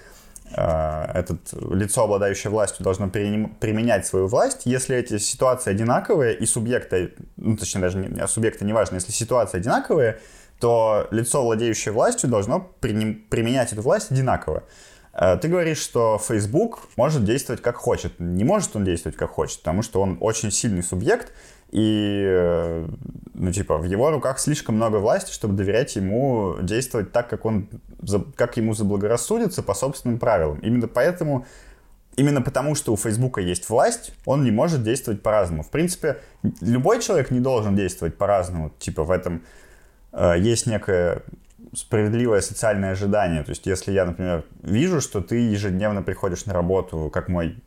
этот 0.53 1.39
лицо, 1.53 2.03
обладающее 2.03 2.51
властью, 2.51 2.83
должно 2.83 3.09
применять 3.09 4.05
свою 4.05 4.27
власть, 4.27 4.61
если 4.65 4.97
эти 4.97 5.17
ситуации 5.17 5.71
одинаковые 5.71 6.35
и 6.35 6.45
субъекты, 6.45 7.13
ну, 7.37 7.57
точнее, 7.57 7.81
даже 7.81 7.97
не, 7.97 8.27
субъекты 8.27 8.65
неважно, 8.65 8.95
если 8.95 9.11
ситуации 9.11 9.57
одинаковые, 9.57 10.19
то 10.59 11.07
лицо, 11.11 11.43
владеющее 11.43 11.91
властью, 11.93 12.29
должно 12.29 12.59
применять 12.79 13.73
эту 13.73 13.81
власть 13.81 14.11
одинаково. 14.11 14.63
Э, 15.13 15.37
ты 15.37 15.47
говоришь, 15.47 15.79
что 15.79 16.19
Facebook 16.19 16.79
может 16.95 17.25
действовать 17.25 17.61
как 17.61 17.75
хочет. 17.75 18.19
Не 18.19 18.43
может 18.43 18.75
он 18.75 18.85
действовать 18.85 19.17
как 19.17 19.31
хочет, 19.31 19.59
потому 19.59 19.81
что 19.81 20.01
он 20.01 20.17
очень 20.21 20.51
сильный 20.51 20.83
субъект, 20.83 21.33
и, 21.71 22.85
ну, 23.33 23.51
типа, 23.51 23.77
в 23.77 23.85
его 23.85 24.11
руках 24.11 24.39
слишком 24.39 24.75
много 24.75 24.97
власти, 24.97 25.31
чтобы 25.31 25.55
доверять 25.55 25.95
ему 25.95 26.57
действовать 26.61 27.13
так, 27.13 27.29
как 27.29 27.45
он, 27.45 27.69
как 28.35 28.57
ему 28.57 28.73
заблагорассудится 28.73 29.63
по 29.63 29.73
собственным 29.73 30.19
правилам. 30.19 30.59
Именно 30.59 30.89
поэтому, 30.89 31.45
именно 32.17 32.41
потому, 32.41 32.75
что 32.75 32.91
у 32.91 32.97
Фейсбука 32.97 33.39
есть 33.39 33.69
власть, 33.69 34.13
он 34.25 34.43
не 34.43 34.51
может 34.51 34.83
действовать 34.83 35.23
по-разному. 35.23 35.63
В 35.63 35.69
принципе, 35.69 36.19
любой 36.59 37.01
человек 37.01 37.31
не 37.31 37.39
должен 37.39 37.75
действовать 37.75 38.17
по-разному. 38.17 38.71
Типа, 38.77 39.05
в 39.05 39.11
этом 39.11 39.41
э, 40.11 40.35
есть 40.39 40.67
некая 40.67 41.23
справедливое 41.73 42.41
социальное 42.41 42.91
ожидание. 42.91 43.43
То 43.43 43.51
есть, 43.51 43.65
если 43.65 43.91
я, 43.91 44.05
например, 44.05 44.43
вижу, 44.61 45.01
что 45.01 45.21
ты 45.21 45.37
ежедневно 45.37 46.03
приходишь 46.03 46.45
на 46.45 46.53
работу, 46.53 47.09
как 47.13 47.29
мой 47.29 47.57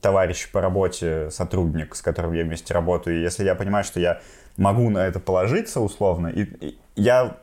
товарищ 0.00 0.50
по 0.50 0.60
работе, 0.60 1.30
сотрудник, 1.30 1.94
с 1.94 2.02
которым 2.02 2.32
я 2.32 2.44
вместе 2.44 2.74
работаю, 2.74 3.18
и 3.18 3.22
если 3.22 3.44
я 3.44 3.54
понимаю, 3.54 3.84
что 3.84 4.00
я 4.00 4.20
могу 4.56 4.90
на 4.90 5.06
это 5.06 5.20
положиться 5.20 5.80
условно, 5.80 6.28
и, 6.28 6.42
и 6.42 6.78
я 6.96 7.38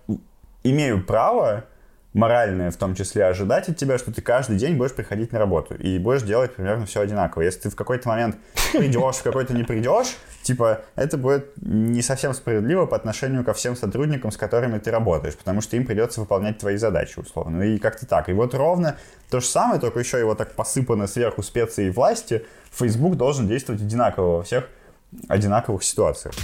имею 0.63 1.03
право 1.03 1.65
моральное 2.15 2.71
в 2.71 2.77
том 2.77 2.95
числе 2.95 3.25
ожидать 3.25 3.67
от 3.67 3.75
тебя, 3.75 3.97
что 3.97 4.11
ты 4.11 4.21
каждый 4.21 4.55
день 4.55 4.77
будешь 4.77 4.93
приходить 4.93 5.33
на 5.33 5.39
работу 5.39 5.75
и 5.75 5.99
будешь 5.99 6.21
делать 6.23 6.55
примерно 6.55 6.85
все 6.85 7.01
одинаково. 7.01 7.41
Если 7.41 7.61
ты 7.61 7.69
в 7.69 7.75
какой-то 7.75 8.07
момент 8.07 8.37
придешь, 8.71 9.15
в 9.17 9.23
какой-то 9.23 9.53
не 9.53 9.63
придешь, 9.63 10.15
типа, 10.45 10.81
это 10.95 11.17
будет 11.17 11.51
не 11.57 12.01
совсем 12.01 12.33
справедливо 12.33 12.85
по 12.85 12.95
отношению 12.95 13.43
ко 13.43 13.53
всем 13.53 13.75
сотрудникам, 13.75 14.31
с 14.31 14.37
которыми 14.37 14.77
ты 14.77 14.91
работаешь, 14.91 15.35
потому 15.35 15.61
что 15.61 15.75
им 15.75 15.85
придется 15.85 16.21
выполнять 16.21 16.59
твои 16.59 16.77
задачи, 16.77 17.19
условно. 17.19 17.63
И 17.63 17.79
как-то 17.79 18.05
так. 18.05 18.29
И 18.29 18.33
вот 18.33 18.53
ровно 18.53 18.97
то 19.29 19.39
же 19.39 19.47
самое, 19.47 19.81
только 19.81 19.99
еще 19.99 20.19
его 20.19 20.35
так 20.35 20.53
посыпано 20.53 21.07
сверху 21.07 21.41
специи 21.41 21.87
и 21.87 21.89
власти, 21.89 22.45
Facebook 22.71 23.15
должен 23.15 23.47
действовать 23.47 23.81
одинаково 23.81 24.37
во 24.37 24.43
всех 24.43 24.69
одинаковых 25.27 25.83
ситуациях. 25.83 26.35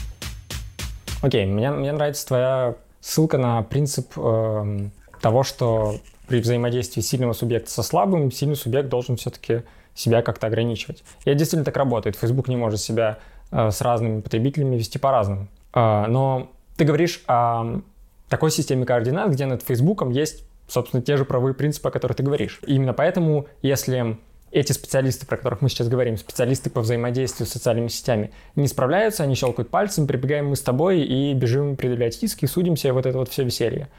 Окей, 1.22 1.46
okay, 1.46 1.48
мне, 1.48 1.70
мне 1.70 1.92
нравится 1.92 2.26
твоя 2.26 2.76
ссылка 3.02 3.38
на 3.38 3.62
принцип 3.62 4.12
э, 4.18 4.90
того, 5.22 5.44
что 5.44 5.98
при 6.28 6.40
взаимодействии 6.40 7.02
сильного 7.02 7.34
субъекта 7.34 7.70
со 7.70 7.84
слабым, 7.84 8.32
сильный 8.32 8.56
субъект 8.56 8.90
должен 8.90 9.18
все-таки 9.18 9.62
себя 9.94 10.22
как-то 10.24 10.48
ограничивать. 10.48 11.04
И 11.26 11.30
это 11.30 11.38
действительно 11.38 11.66
так 11.66 11.78
работает. 11.78 12.16
Facebook 12.16 12.48
не 12.48 12.56
может 12.56 12.80
себя 12.80 13.20
с 13.52 13.82
разными 13.82 14.22
потребителями 14.22 14.76
вести 14.76 14.98
по-разному. 14.98 15.48
Э, 15.74 16.06
но 16.08 16.52
ты 16.78 16.86
говоришь 16.86 17.24
о 17.28 17.82
такой 18.30 18.52
системе 18.52 18.86
координат, 18.86 19.32
где 19.32 19.46
над 19.46 19.62
Facebook 19.62 20.04
есть, 20.12 20.46
собственно, 20.68 21.04
те 21.04 21.18
же 21.18 21.26
правовые 21.26 21.54
принципы, 21.54 21.90
о 21.90 21.92
которых 21.92 22.18
ты 22.18 22.24
говоришь. 22.24 22.60
И 22.66 22.76
именно 22.76 22.94
поэтому, 22.94 23.48
если 23.62 24.18
эти 24.52 24.74
специалисты, 24.74 25.26
про 25.26 25.38
которых 25.38 25.62
мы 25.62 25.70
сейчас 25.70 25.88
говорим, 25.88 26.18
специалисты 26.18 26.70
по 26.70 26.82
взаимодействию 26.82 27.48
с 27.48 27.52
социальными 27.52 27.88
сетями, 27.88 28.32
не 28.56 28.68
справляются, 28.68 29.24
они 29.24 29.36
щелкают 29.36 29.70
пальцем, 29.70 30.08
прибегаем 30.08 30.50
мы 30.50 30.56
с 30.56 30.62
тобой 30.62 31.02
и 31.02 31.34
бежим 31.34 31.76
предъявлять 31.76 32.22
иски, 32.22 32.46
судимся, 32.46 32.94
вот 32.94 33.06
это 33.06 33.18
вот 33.18 33.30
все 33.30 33.44
веселье. 33.44 33.90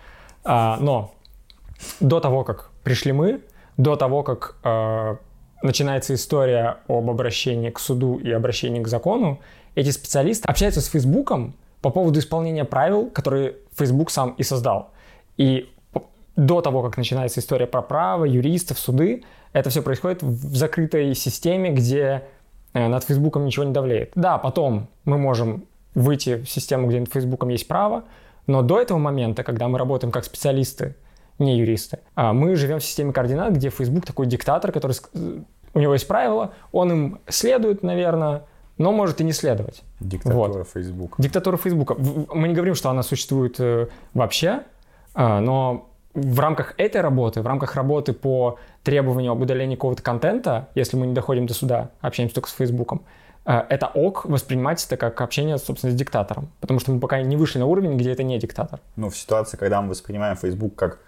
А, 0.45 0.77
но 0.81 1.15
до 2.01 2.21
того, 2.21 2.45
как 2.45 2.71
пришли 2.83 3.12
мы, 3.12 3.41
до 3.77 3.97
того, 3.97 4.23
как 4.23 4.57
э, 4.62 5.17
начинается 5.62 6.14
история 6.14 6.79
об 6.88 7.09
обращении 7.11 7.70
к 7.70 7.79
суду 7.79 8.18
и 8.18 8.31
обращении 8.31 8.83
к 8.83 8.88
закону, 8.88 9.40
эти 9.75 9.90
специалисты 9.90 10.46
общаются 10.46 10.81
с 10.81 10.87
Фейсбуком 10.87 11.55
по 11.81 11.90
поводу 11.90 12.20
исполнения 12.20 12.64
правил, 12.64 13.11
которые 13.11 13.57
Facebook 13.77 14.11
сам 14.11 14.33
и 14.38 14.42
создал. 14.42 14.90
И 15.37 15.68
до 16.37 16.61
того, 16.61 16.83
как 16.83 16.96
начинается 16.96 17.40
история 17.40 17.66
про 17.66 17.83
право, 17.83 18.25
юристов, 18.25 18.79
суды, 18.79 19.25
это 19.53 19.70
все 19.70 19.83
происходит 19.83 20.22
в 20.22 20.57
закрытой 20.57 21.14
системе, 21.14 21.70
где 21.70 22.25
э, 22.72 22.88
над 22.88 23.05
Фейсбуком 23.05 23.44
ничего 23.44 23.64
не 23.64 23.72
давлеет. 23.72 24.12
Да, 24.14 24.38
потом 24.38 24.88
мы 25.05 25.18
можем 25.18 25.64
выйти 25.94 26.37
в 26.37 26.46
систему, 26.48 26.88
где 26.88 27.01
над 27.01 27.12
Фейсбуком 27.12 27.51
есть 27.51 27.68
право, 27.68 28.05
но 28.46 28.62
до 28.62 28.81
этого 28.81 28.98
момента, 28.98 29.42
когда 29.44 29.68
мы 29.68 29.79
работаем 29.79 30.11
как 30.11 30.25
специалисты, 30.25 30.96
не 31.42 31.59
юристы, 31.59 31.98
а 32.14 32.33
мы 32.33 32.57
живем 32.57 32.78
в 32.78 32.85
системе 32.85 33.12
координат, 33.12 33.52
где 33.55 33.70
Facebook 33.70 34.07
такой 34.07 34.26
диктатор, 34.26 34.72
который 34.72 34.96
у 35.74 35.78
него 35.78 35.92
есть 35.92 36.07
правила, 36.07 36.52
он 36.70 36.92
им 36.92 37.20
следует, 37.28 37.83
наверное, 37.83 38.44
но 38.78 38.92
может 38.92 39.20
и 39.20 39.24
не 39.24 39.33
следовать. 39.33 39.83
Диктатура 40.00 40.59
вот. 40.59 40.68
Facebook. 40.68 41.14
Диктатура 41.18 41.57
Facebook. 41.57 41.98
Мы 42.33 42.48
не 42.48 42.55
говорим, 42.55 42.74
что 42.74 42.90
она 42.90 43.02
существует 43.02 43.57
э, 43.59 43.88
вообще, 44.14 44.62
а, 45.14 45.40
но 45.40 45.88
в 46.14 46.40
рамках 46.40 46.74
этой 46.78 47.00
работы, 47.00 47.42
в 47.42 47.46
рамках 47.46 47.74
работы 47.74 48.12
по 48.12 48.59
требованию 48.83 49.33
об 49.33 49.40
удалении 49.40 49.76
какого-то 49.76 50.02
контента, 50.02 50.68
если 50.74 50.96
мы 50.96 51.07
не 51.07 51.14
доходим 51.14 51.46
до 51.46 51.55
суда, 51.55 51.90
общаемся 52.00 52.35
только 52.35 52.48
с 52.48 52.52
Фейсбуком, 52.55 53.02
Э, 53.44 53.62
это 53.68 53.87
ок 53.87 54.24
воспринимать 54.24 54.85
это 54.85 54.96
как 54.96 55.20
общение, 55.20 55.59
собственно, 55.59 55.92
с 55.92 55.96
диктатором. 55.96 56.50
Потому 56.61 56.81
что 56.81 56.92
мы 56.92 57.00
пока 57.00 57.20
не 57.22 57.37
вышли 57.37 57.59
на 57.59 57.66
уровень, 57.66 57.96
где 57.96 58.12
это 58.12 58.22
не 58.22 58.38
диктатор. 58.38 58.81
Ну, 58.96 59.11
в 59.11 59.16
ситуации, 59.16 59.57
когда 59.57 59.81
мы 59.83 59.90
воспринимаем 59.90 60.37
Facebook 60.37 60.74
как 60.74 61.00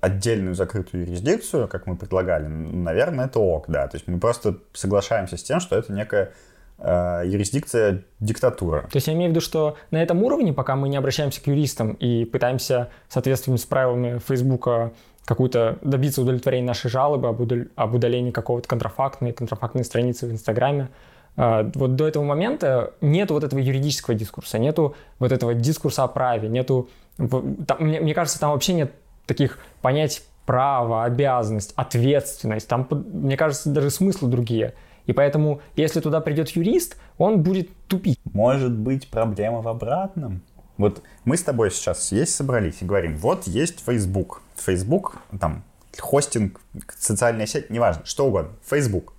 отдельную 0.00 0.54
закрытую 0.54 1.06
юрисдикцию, 1.06 1.68
как 1.68 1.86
мы 1.86 1.96
предлагали, 1.96 2.46
наверное, 2.46 3.26
это 3.26 3.40
ок, 3.40 3.66
да. 3.68 3.88
То 3.88 3.96
есть 3.96 4.06
мы 4.06 4.18
просто 4.18 4.58
соглашаемся 4.72 5.36
с 5.36 5.42
тем, 5.42 5.60
что 5.60 5.76
это 5.76 5.92
некая 5.92 6.32
э, 6.78 7.22
юрисдикция 7.24 8.04
диктатура. 8.20 8.82
То 8.82 8.96
есть 8.96 9.06
я 9.06 9.14
имею 9.14 9.28
в 9.28 9.32
виду, 9.32 9.40
что 9.40 9.76
на 9.90 10.02
этом 10.02 10.22
уровне, 10.22 10.52
пока 10.52 10.76
мы 10.76 10.88
не 10.88 10.96
обращаемся 10.96 11.42
к 11.42 11.46
юристам 11.46 11.92
и 11.92 12.24
пытаемся 12.24 12.90
в 13.08 13.14
соответствии 13.14 13.56
с 13.56 13.64
правилами 13.64 14.18
Фейсбука 14.26 14.92
какую-то 15.24 15.78
добиться 15.80 16.20
удовлетворения 16.20 16.66
нашей 16.66 16.90
жалобы 16.90 17.28
об, 17.28 17.40
удал... 17.40 17.60
об 17.76 17.94
удалении 17.94 18.30
какого-то 18.30 18.68
контрафактной, 18.68 19.32
контрафактной 19.32 19.84
страницы 19.84 20.26
в 20.26 20.32
Инстаграме, 20.32 20.90
а, 21.36 21.68
вот 21.74 21.96
до 21.96 22.06
этого 22.06 22.24
момента 22.24 22.92
нет 23.00 23.30
вот 23.30 23.42
этого 23.44 23.58
юридического 23.58 24.14
дискурса, 24.14 24.58
нету 24.58 24.94
вот 25.18 25.32
этого 25.32 25.54
дискурса 25.54 26.04
о 26.04 26.08
праве, 26.08 26.48
нету... 26.48 26.88
Там, 27.16 27.78
мне, 27.78 28.00
мне 28.00 28.14
кажется, 28.14 28.38
там 28.38 28.50
вообще 28.50 28.74
нет 28.74 28.92
таких 29.26 29.58
понятий 29.82 30.22
право, 30.46 31.04
обязанность, 31.04 31.72
ответственность. 31.76 32.68
Там, 32.68 32.86
мне 32.90 33.36
кажется, 33.36 33.70
даже 33.70 33.90
смыслы 33.90 34.28
другие. 34.28 34.74
И 35.06 35.12
поэтому, 35.12 35.60
если 35.76 36.00
туда 36.00 36.20
придет 36.20 36.48
юрист, 36.50 36.96
он 37.18 37.42
будет 37.42 37.68
тупить. 37.86 38.18
Может 38.32 38.72
быть, 38.72 39.08
проблема 39.08 39.60
в 39.60 39.68
обратном. 39.68 40.42
Вот 40.76 41.02
мы 41.24 41.36
с 41.36 41.42
тобой 41.42 41.70
сейчас 41.70 42.10
есть 42.10 42.34
собрались 42.34 42.82
и 42.82 42.84
говорим, 42.84 43.16
вот 43.16 43.46
есть 43.46 43.84
Facebook. 43.84 44.42
Facebook, 44.56 45.16
там, 45.40 45.62
хостинг, 45.98 46.60
социальная 46.98 47.46
сеть, 47.46 47.70
неважно, 47.70 48.04
что 48.04 48.26
угодно, 48.26 48.52
Facebook. 48.64 49.12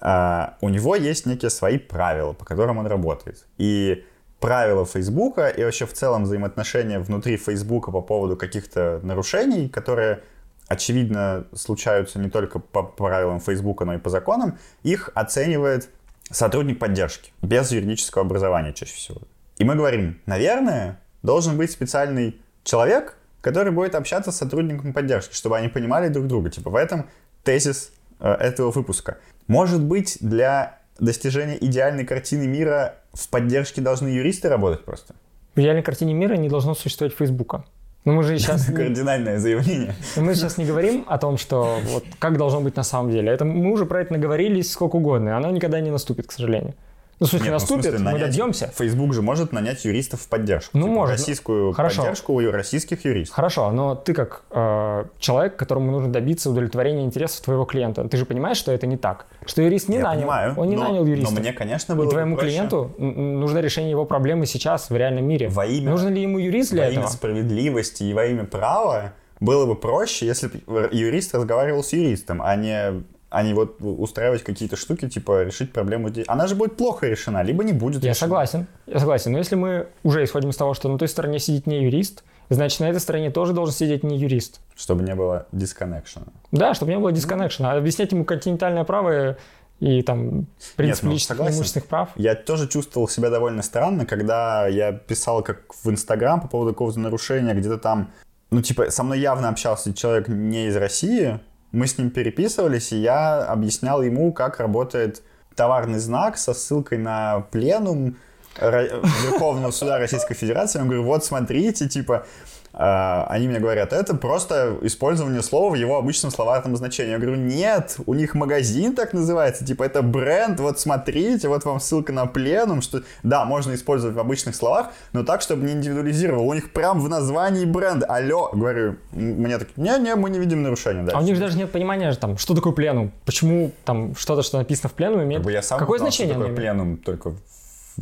а, 0.00 0.56
у 0.60 0.68
него 0.68 0.96
есть 0.96 1.26
некие 1.26 1.50
свои 1.50 1.78
правила, 1.78 2.32
по 2.32 2.44
которым 2.44 2.78
он 2.78 2.86
работает. 2.86 3.46
И 3.58 4.04
правила 4.42 4.84
Фейсбука 4.84 5.48
и 5.48 5.62
вообще 5.62 5.86
в 5.86 5.92
целом 5.92 6.24
взаимоотношения 6.24 6.98
внутри 6.98 7.36
Фейсбука 7.36 7.92
по 7.92 8.02
поводу 8.02 8.36
каких-то 8.36 8.98
нарушений, 9.04 9.68
которые 9.68 10.24
очевидно 10.66 11.46
случаются 11.54 12.18
не 12.18 12.28
только 12.28 12.58
по 12.58 12.82
правилам 12.82 13.38
Фейсбука, 13.38 13.84
но 13.84 13.94
и 13.94 13.98
по 13.98 14.10
законам, 14.10 14.58
их 14.82 15.10
оценивает 15.14 15.90
сотрудник 16.28 16.80
поддержки 16.80 17.30
без 17.40 17.70
юридического 17.70 18.24
образования 18.24 18.72
чаще 18.72 18.94
всего. 18.94 19.20
И 19.58 19.64
мы 19.64 19.76
говорим, 19.76 20.20
наверное, 20.26 21.00
должен 21.22 21.56
быть 21.56 21.70
специальный 21.70 22.40
человек, 22.64 23.16
который 23.42 23.70
будет 23.70 23.94
общаться 23.94 24.32
с 24.32 24.38
сотрудником 24.38 24.92
поддержки, 24.92 25.34
чтобы 25.34 25.56
они 25.56 25.68
понимали 25.68 26.08
друг 26.08 26.26
друга. 26.26 26.50
Типа 26.50 26.68
в 26.68 26.74
этом 26.76 27.08
тезис 27.44 27.92
э, 28.18 28.28
этого 28.28 28.72
выпуска. 28.72 29.18
Может 29.46 29.84
быть, 29.84 30.18
для 30.20 30.80
достижения 30.98 31.58
идеальной 31.64 32.04
картины 32.04 32.48
мира 32.48 32.96
в 33.12 33.28
поддержке 33.28 33.80
должны 33.80 34.08
юристы 34.08 34.48
работать 34.48 34.84
просто? 34.84 35.14
В 35.54 35.60
идеальной 35.60 35.82
картине 35.82 36.14
мира 36.14 36.34
не 36.34 36.48
должно 36.48 36.74
существовать 36.74 37.14
Фейсбука. 37.14 37.64
Но 38.04 38.12
мы 38.14 38.22
же 38.22 38.38
сейчас... 38.38 38.66
Кардинальное 38.74 39.38
заявление. 39.38 39.94
Мы 40.16 40.34
сейчас 40.34 40.58
не 40.58 40.64
говорим 40.64 41.04
о 41.06 41.18
том, 41.18 41.38
что 41.38 41.78
вот 41.84 42.04
как 42.18 42.36
должно 42.36 42.60
быть 42.60 42.76
на 42.76 42.82
самом 42.82 43.10
деле. 43.10 43.30
Это 43.30 43.44
мы 43.44 43.70
уже 43.70 43.86
про 43.86 44.00
это 44.00 44.12
наговорились 44.12 44.72
сколько 44.72 44.96
угодно, 44.96 45.36
оно 45.36 45.50
никогда 45.50 45.80
не 45.80 45.90
наступит, 45.90 46.26
к 46.26 46.32
сожалению. 46.32 46.74
Ну, 47.22 47.26
смысле, 47.28 47.44
Нет, 47.46 47.52
наступит, 47.52 47.84
ну, 47.84 47.90
в 47.90 47.92
смысле, 47.92 48.04
мы 48.04 48.12
нанять... 48.12 48.30
добьемся. 48.30 48.72
Facebook 48.76 49.14
же 49.14 49.22
может 49.22 49.52
нанять 49.52 49.84
юристов 49.84 50.20
в 50.20 50.28
поддержку. 50.28 50.76
Ну, 50.76 50.84
типа 50.86 50.94
может. 50.94 51.18
Российскую 51.18 51.72
Хорошо. 51.72 52.02
поддержку 52.02 52.32
у 52.34 52.50
российских 52.50 53.04
юристов. 53.04 53.36
Хорошо, 53.36 53.70
но 53.70 53.94
ты 53.94 54.14
как 54.14 54.42
э, 54.50 55.04
человек, 55.18 55.56
которому 55.56 55.90
нужно 55.92 56.12
добиться 56.12 56.50
удовлетворения 56.50 57.04
интересов 57.04 57.40
твоего 57.40 57.64
клиента, 57.64 58.06
ты 58.08 58.16
же 58.16 58.26
понимаешь, 58.26 58.56
что 58.56 58.72
это 58.72 58.86
не 58.86 58.96
так? 58.96 59.26
Что 59.46 59.62
юрист 59.62 59.88
не 59.88 59.96
Я 59.96 60.02
нанял. 60.02 60.20
Понимаю, 60.22 60.54
он 60.56 60.68
не 60.68 60.76
но, 60.76 60.84
нанял 60.84 61.06
юриста. 61.06 61.32
Но 61.34 61.40
мне, 61.40 61.52
конечно, 61.52 61.94
было 61.96 62.06
И 62.06 62.10
твоему 62.10 62.36
проще. 62.36 62.50
клиенту 62.50 62.94
нужно 62.98 63.58
решение 63.58 63.90
его 63.90 64.04
проблемы 64.04 64.46
сейчас, 64.46 64.90
в 64.90 64.96
реальном 64.96 65.24
мире. 65.24 65.48
Во 65.48 65.64
имя, 65.66 65.90
Нужно 65.90 66.08
ли 66.08 66.22
ему 66.22 66.38
юрист 66.38 66.72
для 66.72 66.82
во 66.82 66.88
этого? 66.88 67.00
Во 67.02 67.06
имя 67.08 67.12
справедливости 67.12 68.04
и 68.04 68.12
во 68.12 68.26
имя 68.26 68.44
права 68.44 69.12
было 69.40 69.66
бы 69.66 69.74
проще, 69.74 70.26
если 70.26 70.48
бы 70.48 70.88
юрист 70.92 71.34
разговаривал 71.34 71.82
с 71.82 71.92
юристом, 71.92 72.40
а 72.42 72.54
не 72.54 73.02
а 73.32 73.42
не 73.42 73.54
вот 73.54 73.76
устраивать 73.80 74.44
какие-то 74.44 74.76
штуки, 74.76 75.08
типа 75.08 75.42
решить 75.42 75.72
проблему. 75.72 76.10
Она 76.28 76.46
же 76.46 76.54
будет 76.54 76.76
плохо 76.76 77.06
решена, 77.08 77.42
либо 77.42 77.64
не 77.64 77.72
будет 77.72 78.04
Я 78.04 78.10
решена. 78.10 78.14
согласен, 78.14 78.66
я 78.86 78.98
согласен. 78.98 79.32
Но 79.32 79.38
если 79.38 79.54
мы 79.56 79.88
уже 80.02 80.22
исходим 80.22 80.50
из 80.50 80.56
того, 80.56 80.74
что 80.74 80.90
на 80.90 80.98
той 80.98 81.08
стороне 81.08 81.38
сидит 81.38 81.66
не 81.66 81.82
юрист, 81.82 82.24
значит, 82.50 82.80
на 82.80 82.90
этой 82.90 83.00
стороне 83.00 83.30
тоже 83.30 83.54
должен 83.54 83.74
сидеть 83.74 84.04
не 84.04 84.18
юрист. 84.18 84.60
Чтобы 84.76 85.02
не 85.02 85.14
было 85.14 85.46
дисконнекшена. 85.50 86.26
Да, 86.52 86.74
чтобы 86.74 86.92
не 86.92 86.98
было 86.98 87.10
дисконнекшена. 87.10 87.72
А 87.72 87.78
объяснять 87.78 88.12
ему 88.12 88.26
континентальное 88.26 88.84
право 88.84 89.38
и 89.80 90.02
там 90.02 90.46
принцип 90.76 91.02
Нет, 91.04 91.08
ну, 91.08 91.12
личных 91.12 91.40
имущественных 91.40 91.88
прав. 91.88 92.10
Я 92.16 92.34
тоже 92.34 92.68
чувствовал 92.68 93.08
себя 93.08 93.30
довольно 93.30 93.62
странно, 93.62 94.04
когда 94.04 94.66
я 94.66 94.92
писал 94.92 95.42
как 95.42 95.74
в 95.82 95.90
Инстаграм 95.90 96.40
по 96.40 96.48
поводу 96.48 96.72
какого-то 96.72 97.00
нарушения, 97.00 97.54
где-то 97.54 97.78
там, 97.78 98.12
ну, 98.50 98.60
типа, 98.60 98.90
со 98.90 99.02
мной 99.02 99.20
явно 99.20 99.48
общался 99.48 99.94
человек 99.94 100.28
не 100.28 100.66
из 100.66 100.76
России, 100.76 101.40
мы 101.72 101.86
с 101.86 101.98
ним 101.98 102.10
переписывались, 102.10 102.92
и 102.92 102.96
я 102.96 103.44
объяснял 103.44 104.02
ему, 104.02 104.32
как 104.32 104.60
работает 104.60 105.22
товарный 105.54 105.98
знак 105.98 106.38
со 106.38 106.54
ссылкой 106.54 106.98
на 106.98 107.40
пленум 107.50 108.16
Верховного 108.60 109.70
суда 109.70 109.98
Российской 109.98 110.34
Федерации. 110.34 110.78
Я 110.78 110.84
говорю, 110.84 111.04
вот 111.04 111.24
смотрите, 111.24 111.88
типа, 111.88 112.26
они 112.72 113.48
мне 113.48 113.60
говорят, 113.60 113.92
это 113.92 114.14
просто 114.14 114.78
использование 114.82 115.42
слова 115.42 115.70
в 115.70 115.74
его 115.74 115.98
обычном 115.98 116.30
словарном 116.30 116.76
значении. 116.76 117.12
Я 117.12 117.18
говорю, 117.18 117.36
нет, 117.36 117.96
у 118.06 118.14
них 118.14 118.34
магазин 118.34 118.94
так 118.94 119.12
называется, 119.12 119.64
типа 119.64 119.82
это 119.82 120.02
бренд, 120.02 120.58
вот 120.60 120.80
смотрите, 120.80 121.48
вот 121.48 121.64
вам 121.64 121.80
ссылка 121.80 122.12
на 122.12 122.26
пленум, 122.26 122.80
что 122.80 123.02
да, 123.22 123.44
можно 123.44 123.74
использовать 123.74 124.16
в 124.16 124.18
обычных 124.18 124.56
словах, 124.56 124.88
но 125.12 125.22
так, 125.22 125.42
чтобы 125.42 125.64
не 125.64 125.72
индивидуализировал. 125.72 126.48
У 126.48 126.54
них 126.54 126.72
прям 126.72 127.00
в 127.00 127.08
названии 127.08 127.64
бренд. 127.64 128.04
Алло, 128.08 128.50
говорю, 128.52 128.96
мне 129.12 129.58
так, 129.58 129.68
не-не, 129.76 130.14
мы 130.14 130.30
не 130.30 130.38
видим 130.38 130.62
нарушения. 130.62 131.02
Дальше. 131.02 131.16
А 131.16 131.20
у 131.20 131.22
них 131.24 131.38
даже 131.38 131.58
нет 131.58 131.70
понимания, 131.70 132.12
там, 132.14 132.38
что 132.38 132.54
такое 132.54 132.72
пленум, 132.72 133.12
почему 133.26 133.72
там 133.84 134.14
что-то, 134.16 134.42
что 134.42 134.58
написано 134.58 134.88
в 134.88 134.92
пленуме, 134.92 135.24
имеет 135.24 135.40
как 135.40 135.46
бы 135.46 135.52
я 135.52 135.62
сам 135.62 135.78
какое 135.78 135.96
узнал, 135.96 136.10
значение? 136.10 136.34
Что 136.34 136.42
такое 136.42 136.56
пленум 136.56 136.96
только 136.96 137.34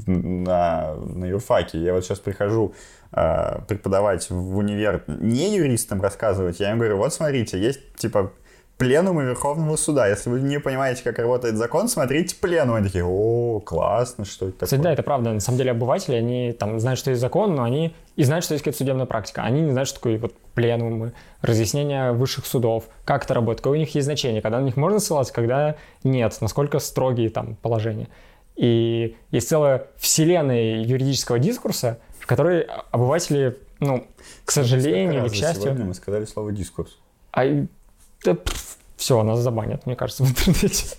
на, 0.06 0.94
на 0.94 1.24
юрфаке. 1.26 1.78
Я 1.78 1.94
вот 1.94 2.04
сейчас 2.04 2.18
прихожу 2.18 2.74
э, 3.12 3.60
преподавать 3.68 4.30
в 4.30 4.56
универ 4.56 5.04
не 5.06 5.56
юристам 5.56 6.00
рассказывать, 6.00 6.60
я 6.60 6.72
им 6.72 6.78
говорю, 6.78 6.96
вот 6.96 7.12
смотрите, 7.12 7.58
есть 7.58 7.94
типа 7.96 8.32
пленумы 8.80 9.24
Верховного 9.24 9.76
суда. 9.76 10.08
Если 10.08 10.30
вы 10.30 10.40
не 10.40 10.58
понимаете, 10.58 11.02
как 11.04 11.18
работает 11.18 11.56
закон, 11.56 11.86
смотрите 11.86 12.34
пленум. 12.34 12.76
Они 12.76 12.86
такие, 12.86 13.04
о, 13.04 13.60
классно, 13.60 14.24
что 14.24 14.48
это 14.48 14.64
Кстати, 14.64 14.70
такое. 14.70 14.84
да, 14.84 14.92
это 14.94 15.02
правда. 15.02 15.32
На 15.34 15.40
самом 15.40 15.58
деле 15.58 15.72
обыватели, 15.72 16.14
они 16.14 16.52
там 16.52 16.80
знают, 16.80 16.98
что 16.98 17.10
есть 17.10 17.20
закон, 17.20 17.54
но 17.54 17.62
они 17.62 17.94
и 18.16 18.24
знают, 18.24 18.42
что 18.42 18.54
есть 18.54 18.64
какая-то 18.64 18.78
судебная 18.78 19.04
практика. 19.04 19.42
Они 19.42 19.60
не 19.60 19.70
знают, 19.72 19.86
что 19.86 19.98
такое 19.98 20.18
вот 20.18 20.32
пленумы, 20.54 21.12
разъяснения 21.42 22.12
высших 22.12 22.46
судов, 22.46 22.84
как 23.04 23.24
это 23.24 23.34
работает, 23.34 23.60
какое 23.60 23.76
у 23.76 23.80
них 23.80 23.94
есть 23.94 24.06
значение, 24.06 24.40
когда 24.40 24.58
на 24.60 24.64
них 24.64 24.78
можно 24.78 24.98
ссылаться, 24.98 25.34
когда 25.34 25.76
нет, 26.02 26.34
насколько 26.40 26.78
строгие 26.78 27.28
там 27.28 27.56
положения. 27.56 28.08
И 28.60 29.16
есть 29.30 29.48
целая 29.48 29.86
вселенная 29.96 30.82
юридического 30.82 31.38
дискурса, 31.38 31.98
в 32.18 32.26
которой 32.26 32.66
обыватели, 32.90 33.56
ну, 33.78 34.06
к 34.44 34.50
сожалению 34.50 35.22
или 35.22 35.28
к 35.30 35.34
счастью... 35.34 35.62
Сегодня 35.62 35.86
мы 35.86 35.94
сказали 35.94 36.26
слово 36.26 36.52
«дискурс». 36.52 36.98
А, 37.32 37.42
да, 38.22 38.36
все, 38.96 39.22
нас 39.22 39.38
забанят, 39.38 39.86
мне 39.86 39.96
кажется, 39.96 40.24
в 40.24 40.28
интернете. 40.28 40.94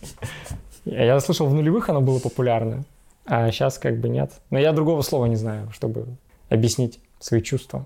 Я 0.85 1.19
слышал, 1.19 1.45
в 1.45 1.53
нулевых 1.53 1.87
оно 1.87 2.01
было 2.01 2.17
популярно, 2.17 2.83
а 3.25 3.51
сейчас 3.51 3.77
как 3.77 3.99
бы 3.99 4.09
нет. 4.09 4.31
Но 4.49 4.57
я 4.57 4.73
другого 4.73 5.03
слова 5.03 5.27
не 5.27 5.35
знаю, 5.35 5.69
чтобы 5.71 6.07
объяснить 6.49 6.99
свои 7.19 7.43
чувства. 7.43 7.85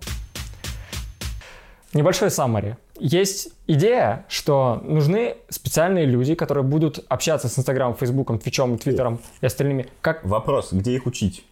Небольшой 1.92 2.32
саммари. 2.32 2.78
Есть 2.98 3.50
идея, 3.68 4.26
что 4.30 4.82
нужны 4.84 5.36
специальные 5.50 6.06
люди, 6.06 6.34
которые 6.34 6.64
будут 6.64 7.04
общаться 7.10 7.50
с 7.50 7.60
Инстаграмом, 7.60 7.96
Фейсбуком, 7.96 8.40
Твичом, 8.40 8.78
Твиттером 8.78 9.20
и 9.42 9.46
остальными. 9.46 9.88
Как... 10.02 10.24
Вопрос, 10.24 10.72
где 10.72 10.96
их 10.96 11.06
учить? 11.06 11.44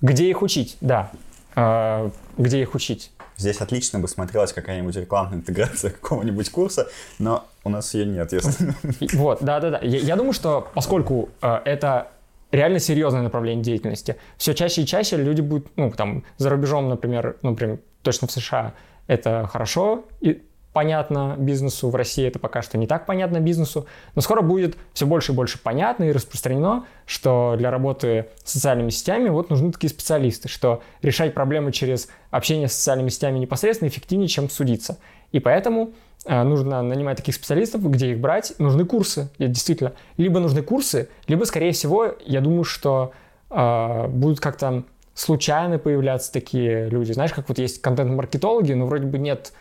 Где 0.00 0.28
их 0.28 0.42
учить, 0.42 0.76
да. 0.80 1.12
А, 1.54 2.10
где 2.36 2.60
их 2.60 2.74
учить? 2.74 3.12
Здесь 3.36 3.60
отлично 3.60 4.00
бы 4.00 4.08
смотрелась 4.08 4.52
какая-нибудь 4.52 4.96
рекламная 4.96 5.38
интеграция 5.38 5.90
какого-нибудь 6.00 6.50
курса, 6.50 6.88
но 7.20 7.46
у 7.62 7.70
нас 7.70 7.94
ее 7.94 8.04
нет, 8.04 8.32
если... 8.32 8.74
Вот, 9.16 9.38
да-да-да. 9.40 9.78
Я, 9.82 9.98
я 9.98 10.16
думаю, 10.16 10.32
что 10.32 10.68
поскольку 10.74 11.28
э, 11.40 11.60
это 11.64 12.08
реально 12.50 12.80
серьезное 12.80 13.22
направление 13.22 13.62
деятельности, 13.62 14.16
все 14.36 14.54
чаще 14.54 14.82
и 14.82 14.86
чаще 14.86 15.16
люди 15.16 15.40
будут, 15.42 15.68
ну, 15.76 15.92
там, 15.92 16.24
за 16.38 16.50
рубежом, 16.50 16.88
например, 16.88 17.36
например, 17.42 17.78
точно 18.02 18.26
в 18.26 18.32
США, 18.32 18.74
это 19.06 19.48
хорошо 19.50 20.04
и 20.20 20.42
понятно 20.78 21.34
бизнесу, 21.36 21.90
в 21.90 21.96
России 21.96 22.24
это 22.24 22.38
пока 22.38 22.62
что 22.62 22.78
не 22.78 22.86
так 22.86 23.04
понятно 23.04 23.40
бизнесу, 23.40 23.88
но 24.14 24.22
скоро 24.22 24.42
будет 24.42 24.76
все 24.92 25.06
больше 25.06 25.32
и 25.32 25.34
больше 25.34 25.60
понятно 25.60 26.04
и 26.04 26.12
распространено, 26.12 26.84
что 27.04 27.56
для 27.58 27.72
работы 27.72 28.26
с 28.44 28.52
социальными 28.52 28.90
сетями 28.90 29.28
вот 29.28 29.50
нужны 29.50 29.72
такие 29.72 29.90
специалисты, 29.90 30.46
что 30.46 30.80
решать 31.02 31.34
проблемы 31.34 31.72
через 31.72 32.08
общение 32.30 32.68
с 32.68 32.74
социальными 32.74 33.08
сетями 33.08 33.40
непосредственно 33.40 33.88
эффективнее, 33.88 34.28
чем 34.28 34.48
судиться. 34.48 34.98
И 35.32 35.40
поэтому 35.40 35.94
э, 36.24 36.44
нужно 36.44 36.80
нанимать 36.80 37.16
таких 37.16 37.34
специалистов, 37.34 37.82
где 37.90 38.12
их 38.12 38.20
брать, 38.20 38.52
нужны 38.60 38.84
курсы, 38.84 39.30
действительно. 39.36 39.94
Либо 40.16 40.38
нужны 40.38 40.62
курсы, 40.62 41.08
либо, 41.26 41.42
скорее 41.42 41.72
всего, 41.72 42.14
я 42.24 42.40
думаю, 42.40 42.62
что 42.62 43.10
э, 43.50 44.06
будут 44.06 44.38
как-то 44.38 44.84
случайно 45.14 45.80
появляться 45.80 46.32
такие 46.32 46.88
люди. 46.88 47.10
Знаешь, 47.10 47.32
как 47.32 47.48
вот 47.48 47.58
есть 47.58 47.82
контент-маркетологи, 47.82 48.74
но 48.74 48.86
вроде 48.86 49.06
бы 49.08 49.18
нет... 49.18 49.52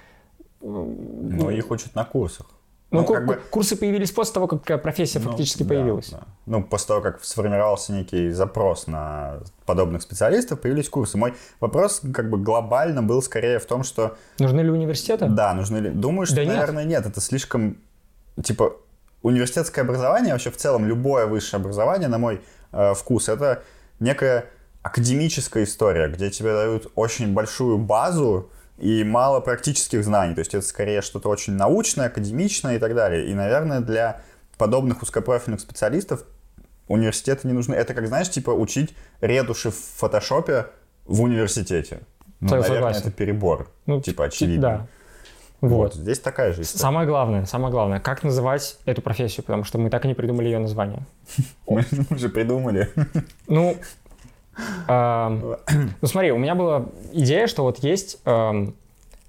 Но 0.67 1.51
их 1.51 1.71
учат 1.71 1.95
на 1.95 2.05
курсах. 2.05 2.47
Ну, 2.89 3.01
ну 3.01 3.05
как 3.05 3.25
бы... 3.25 3.35
курсы 3.51 3.75
появились 3.75 4.11
после 4.11 4.33
того, 4.33 4.47
как 4.47 4.81
профессия 4.81 5.19
ну, 5.19 5.29
фактически 5.29 5.63
да, 5.63 5.69
появилась. 5.69 6.09
Да. 6.09 6.21
Ну, 6.45 6.63
после 6.63 6.87
того, 6.87 7.01
как 7.01 7.23
сформировался 7.23 7.91
некий 7.91 8.31
запрос 8.31 8.87
на 8.87 9.39
подобных 9.65 10.01
специалистов, 10.01 10.61
появились 10.61 10.87
курсы. 10.87 11.17
Мой 11.17 11.33
вопрос 11.59 12.01
как 12.13 12.29
бы 12.29 12.37
глобально 12.37 13.03
был 13.03 13.21
скорее 13.21 13.59
в 13.59 13.65
том, 13.65 13.83
что... 13.83 14.15
Нужны 14.39 14.61
ли 14.61 14.69
университеты? 14.69 15.27
Да, 15.27 15.53
нужны 15.53 15.77
ли... 15.77 15.89
Думаю, 15.89 16.25
что, 16.25 16.37
да 16.37 16.43
наверное, 16.45 16.85
нет. 16.85 17.03
нет. 17.03 17.11
Это 17.11 17.19
слишком... 17.19 17.77
Типа, 18.41 18.77
университетское 19.21 19.83
образование, 19.83 20.31
вообще 20.31 20.51
в 20.51 20.57
целом 20.57 20.85
любое 20.85 21.25
высшее 21.25 21.59
образование, 21.59 22.07
на 22.07 22.19
мой 22.19 22.41
э, 22.71 22.93
вкус, 22.93 23.27
это 23.27 23.63
некая 23.99 24.45
академическая 24.83 25.65
история, 25.65 26.07
где 26.07 26.29
тебе 26.29 26.53
дают 26.53 26.91
очень 26.95 27.33
большую 27.33 27.77
базу 27.77 28.49
и 28.77 29.03
мало 29.03 29.39
практических 29.39 30.03
знаний. 30.03 30.35
То 30.35 30.39
есть 30.39 30.53
это 30.53 30.65
скорее 30.65 31.01
что-то 31.01 31.29
очень 31.29 31.53
научное, 31.53 32.07
академичное 32.07 32.75
и 32.75 32.79
так 32.79 32.95
далее. 32.95 33.27
И, 33.27 33.33
наверное, 33.33 33.79
для 33.79 34.21
подобных 34.57 35.01
узкопрофильных 35.01 35.61
специалистов 35.61 36.23
университеты 36.87 37.47
не 37.47 37.53
нужны. 37.53 37.75
Это 37.75 37.93
как, 37.93 38.07
знаешь, 38.07 38.29
типа 38.29 38.51
учить 38.51 38.95
ретуши 39.21 39.71
в 39.71 39.75
фотошопе 39.75 40.67
в 41.05 41.21
университете. 41.21 42.01
Ну, 42.39 42.49
наверное, 42.49 42.93
это 42.93 43.11
перебор. 43.11 43.69
Ну, 43.85 44.01
типа, 44.01 44.25
очевидно. 44.25 44.61
Да. 44.61 44.87
Вот. 45.59 45.71
Вот, 45.71 45.93
здесь 45.95 46.19
такая 46.19 46.53
же 46.53 46.61
история. 46.61 46.81
Самое 46.81 47.07
главное, 47.07 47.45
самое 47.45 47.71
главное, 47.71 47.99
как 47.99 48.21
называть 48.21 48.77
эту 48.85 49.01
профессию, 49.01 49.43
потому 49.43 49.63
что 49.63 49.79
мы 49.79 49.89
так 49.89 50.05
и 50.05 50.07
не 50.07 50.13
придумали 50.13 50.45
ее 50.45 50.59
название. 50.59 51.01
Мы 51.67 51.83
уже 52.11 52.29
придумали. 52.29 52.89
Ну, 53.47 53.75
ну 54.87 56.07
смотри, 56.07 56.31
у 56.31 56.37
меня 56.37 56.55
была 56.55 56.85
идея, 57.11 57.47
что 57.47 57.63
вот 57.63 57.79
есть 57.79 58.19
эм, 58.25 58.75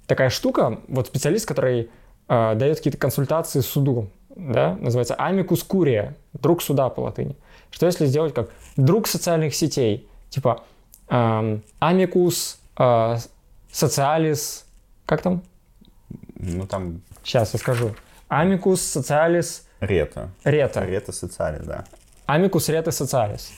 такая 0.07 0.29
штука, 0.29 0.79
вот 0.87 1.07
специалист, 1.07 1.47
который 1.47 1.89
э, 2.27 2.55
дает 2.55 2.77
какие-то 2.77 2.97
консультации 2.97 3.59
суду, 3.59 4.09
да, 4.35 4.75
называется 4.75 5.15
amicus 5.19 5.65
curia, 5.67 6.13
друг 6.33 6.61
суда 6.61 6.89
по 6.89 7.01
латыни. 7.01 7.35
Что 7.71 7.85
если 7.85 8.05
сделать 8.05 8.33
как 8.33 8.49
друг 8.77 9.07
социальных 9.07 9.53
сетей, 9.53 10.07
типа 10.29 10.63
эм, 11.09 11.63
amicus 11.79 12.57
э, 12.77 13.17
как 15.05 15.21
там? 15.21 15.43
Ну, 16.37 16.65
там 16.65 17.01
Сейчас 17.23 17.53
я 17.53 17.59
скажу. 17.59 17.95
Amicus 18.27 18.79
socialis 18.79 19.63
рета. 19.79 20.29
reta. 20.43 20.85
Рета 20.85 21.11
социальная, 21.11 21.61
да. 21.61 21.85
Amicus 22.27 22.69
rete 22.69 22.91
socialis. 22.91 23.51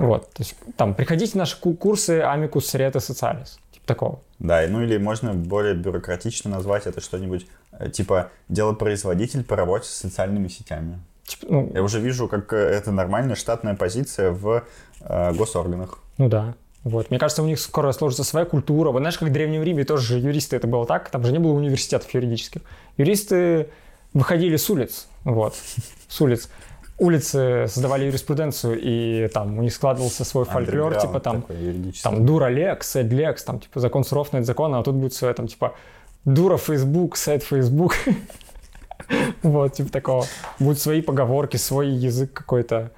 Вот, 0.00 0.30
то 0.32 0.42
есть 0.42 0.54
там 0.76 0.94
приходите 0.94 1.32
на 1.36 1.40
наши 1.42 1.60
ку- 1.60 1.74
курсы 1.74 2.20
Amicus 2.20 2.74
rete 2.74 2.94
socialis. 2.96 3.58
Типа 3.72 3.86
такого. 3.86 4.20
Да, 4.38 4.62
ну 4.68 4.82
или 4.82 4.96
можно 4.96 5.34
более 5.34 5.74
бюрократично 5.74 6.50
назвать 6.50 6.86
это 6.86 7.00
что-нибудь 7.00 7.46
э, 7.72 7.90
типа 7.90 8.30
делопроизводитель 8.48 9.44
по 9.44 9.56
работе 9.56 9.86
с 9.86 9.92
социальными 9.92 10.48
сетями. 10.48 10.98
Типа, 11.24 11.46
ну, 11.48 11.70
Я 11.74 11.82
уже 11.82 12.00
вижу, 12.00 12.28
как 12.28 12.52
э, 12.52 12.56
это 12.56 12.92
нормальная 12.92 13.36
штатная 13.36 13.74
позиция 13.74 14.30
в 14.30 14.64
э, 15.00 15.32
госорганах. 15.34 15.98
ну 16.18 16.28
да. 16.28 16.54
Вот. 16.82 17.10
Мне 17.10 17.18
кажется, 17.18 17.42
у 17.42 17.46
них 17.46 17.60
скоро 17.60 17.92
сложится 17.92 18.24
своя 18.24 18.46
культура. 18.46 18.90
Вот 18.90 19.00
знаешь, 19.00 19.18
как 19.18 19.28
в 19.28 19.32
Древнем 19.32 19.62
Риме 19.62 19.84
тоже 19.84 20.14
же 20.14 20.18
юристы 20.18 20.56
это 20.56 20.66
было 20.66 20.86
так, 20.86 21.10
там 21.10 21.22
же 21.24 21.32
не 21.32 21.38
было 21.38 21.52
университетов 21.52 22.12
юридических. 22.14 22.62
Юристы 22.96 23.68
выходили 24.14 24.56
с 24.56 24.70
улиц, 24.70 25.06
вот, 25.24 25.54
с 26.08 26.20
улиц. 26.22 26.48
Улицы 27.00 27.64
создавали 27.66 28.04
юриспруденцию, 28.04 28.78
и 28.78 29.28
там 29.28 29.58
у 29.58 29.62
них 29.62 29.72
складывался 29.72 30.22
свой 30.24 30.44
фольклор, 30.44 30.94
типа 30.96 31.18
там, 31.18 31.44
там 32.02 32.26
дура 32.26 32.48
лекс, 32.48 32.90
сэд 32.90 33.10
лекс, 33.10 33.42
там 33.42 33.58
типа 33.58 33.80
закон 33.80 34.04
суров, 34.04 34.32
но 34.32 34.38
это 34.40 34.46
закон, 34.46 34.74
а 34.74 34.82
тут 34.82 34.96
будет 34.96 35.14
все 35.14 35.32
там 35.32 35.48
типа 35.48 35.74
дура 36.24 36.58
Facebook, 36.58 37.16
сэд 37.16 37.42
Facebook. 37.42 37.94
Вот, 39.42 39.72
типа 39.72 39.90
такого. 39.90 40.26
Будут 40.60 40.78
свои 40.78 41.02
поговорки, 41.02 41.56
свой 41.56 41.88
язык 41.88 42.32
какой-то. 42.32 42.92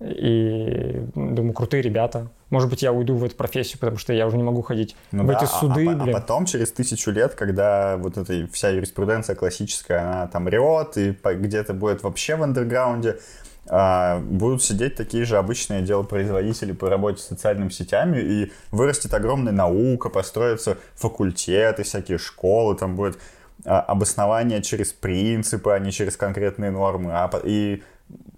И 0.00 1.02
думаю, 1.14 1.52
крутые 1.52 1.82
ребята. 1.82 2.28
Может 2.50 2.70
быть, 2.70 2.82
я 2.82 2.92
уйду 2.92 3.16
в 3.16 3.24
эту 3.24 3.34
профессию, 3.36 3.78
потому 3.80 3.98
что 3.98 4.12
я 4.12 4.26
уже 4.26 4.36
не 4.36 4.44
могу 4.44 4.62
ходить 4.62 4.96
Ну 5.12 5.24
в 5.24 5.26
да, 5.26 5.34
эти 5.34 5.44
а- 5.44 5.46
суды, 5.46 5.86
а, 5.88 5.92
а 5.92 5.96
блин. 5.96 6.14
потом, 6.14 6.46
через 6.46 6.72
тысячу 6.72 7.10
лет, 7.10 7.34
когда 7.34 7.96
вот 7.98 8.16
эта 8.16 8.46
вся 8.52 8.70
юриспруденция 8.70 9.34
классическая, 9.34 10.00
она 10.00 10.26
там 10.28 10.48
рет, 10.48 10.96
и 10.96 11.14
где-то 11.22 11.74
будет 11.74 12.02
вообще 12.04 12.36
в 12.36 12.42
андерграунде, 12.44 13.10
а, 13.10 13.18
будут 14.20 14.62
сидеть 14.62 14.94
такие 14.94 15.24
же 15.24 15.36
обычные 15.36 15.82
делопроизводители 15.82 16.72
по 16.72 16.88
работе 16.88 17.22
с 17.22 17.26
социальными 17.26 17.68
сетями, 17.68 18.18
и 18.18 18.52
вырастет 18.70 19.12
огромная 19.12 19.52
наука, 19.52 20.08
построятся 20.08 20.78
факультеты, 20.94 21.82
всякие 21.82 22.18
школы, 22.18 22.76
там 22.76 22.96
будет 22.96 23.18
а, 23.64 23.80
обоснование 23.80 24.62
через 24.62 24.92
принципы, 24.92 25.72
а 25.72 25.78
не 25.78 25.92
через 25.92 26.16
конкретные 26.16 26.70
нормы, 26.70 27.12
а 27.12 27.30
и 27.44 27.82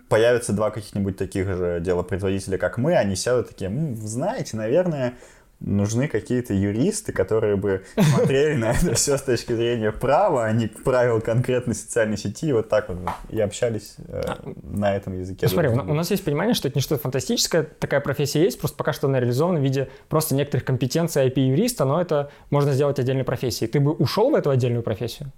появятся 0.09 0.53
два 0.53 0.71
каких-нибудь 0.71 1.17
таких 1.17 1.47
же 1.47 1.79
делопроизводителя, 1.81 2.59
как 2.59 2.79
мы, 2.79 2.97
они 2.97 3.15
сядут 3.15 3.49
такие, 3.51 3.71
«М, 3.71 3.95
знаете, 3.97 4.57
наверное, 4.57 5.15
нужны 5.61 6.09
какие-то 6.09 6.55
юристы, 6.55 7.13
которые 7.13 7.57
бы 7.57 7.85
смотрели 7.97 8.55
на 8.55 8.73
это 8.73 8.95
все 8.95 9.17
с 9.19 9.23
точки 9.23 9.53
зрения 9.53 9.93
права, 9.93 10.47
а 10.47 10.53
не 10.53 10.67
правил 10.67 11.21
конкретной 11.21 11.75
социальной 11.75 12.17
сети, 12.17 12.49
и 12.49 12.53
вот 12.53 12.69
так 12.69 12.89
вот 12.89 12.99
и 13.29 13.39
общались 13.41 13.97
э, 14.09 14.23
на 14.63 14.97
этом 14.97 15.19
языке. 15.19 15.41
Ну, 15.43 15.49
смотри, 15.49 15.71
у, 15.71 15.95
нас 15.95 16.11
есть 16.11 16.25
понимание, 16.25 16.55
что 16.55 16.69
это 16.69 16.79
не 16.79 16.83
что-то 16.83 17.03
фантастическое, 17.03 17.63
такая 17.63 18.01
профессия 18.01 18.43
есть, 18.43 18.59
просто 18.59 18.77
пока 18.77 18.93
что 18.93 19.07
она 19.07 19.21
реализована 19.21 19.61
в 19.61 19.63
виде 19.63 19.89
просто 20.09 20.35
некоторых 20.35 20.65
компетенций 20.65 21.27
IP-юриста, 21.29 21.85
но 21.85 22.01
это 22.01 22.31
можно 22.51 22.73
сделать 22.73 22.99
отдельной 22.99 23.25
профессией. 23.25 23.71
Ты 23.71 23.81
бы 23.81 23.93
ушел 23.93 24.31
в 24.31 24.35
эту 24.35 24.51
отдельную 24.51 24.83
профессию? 24.83 25.31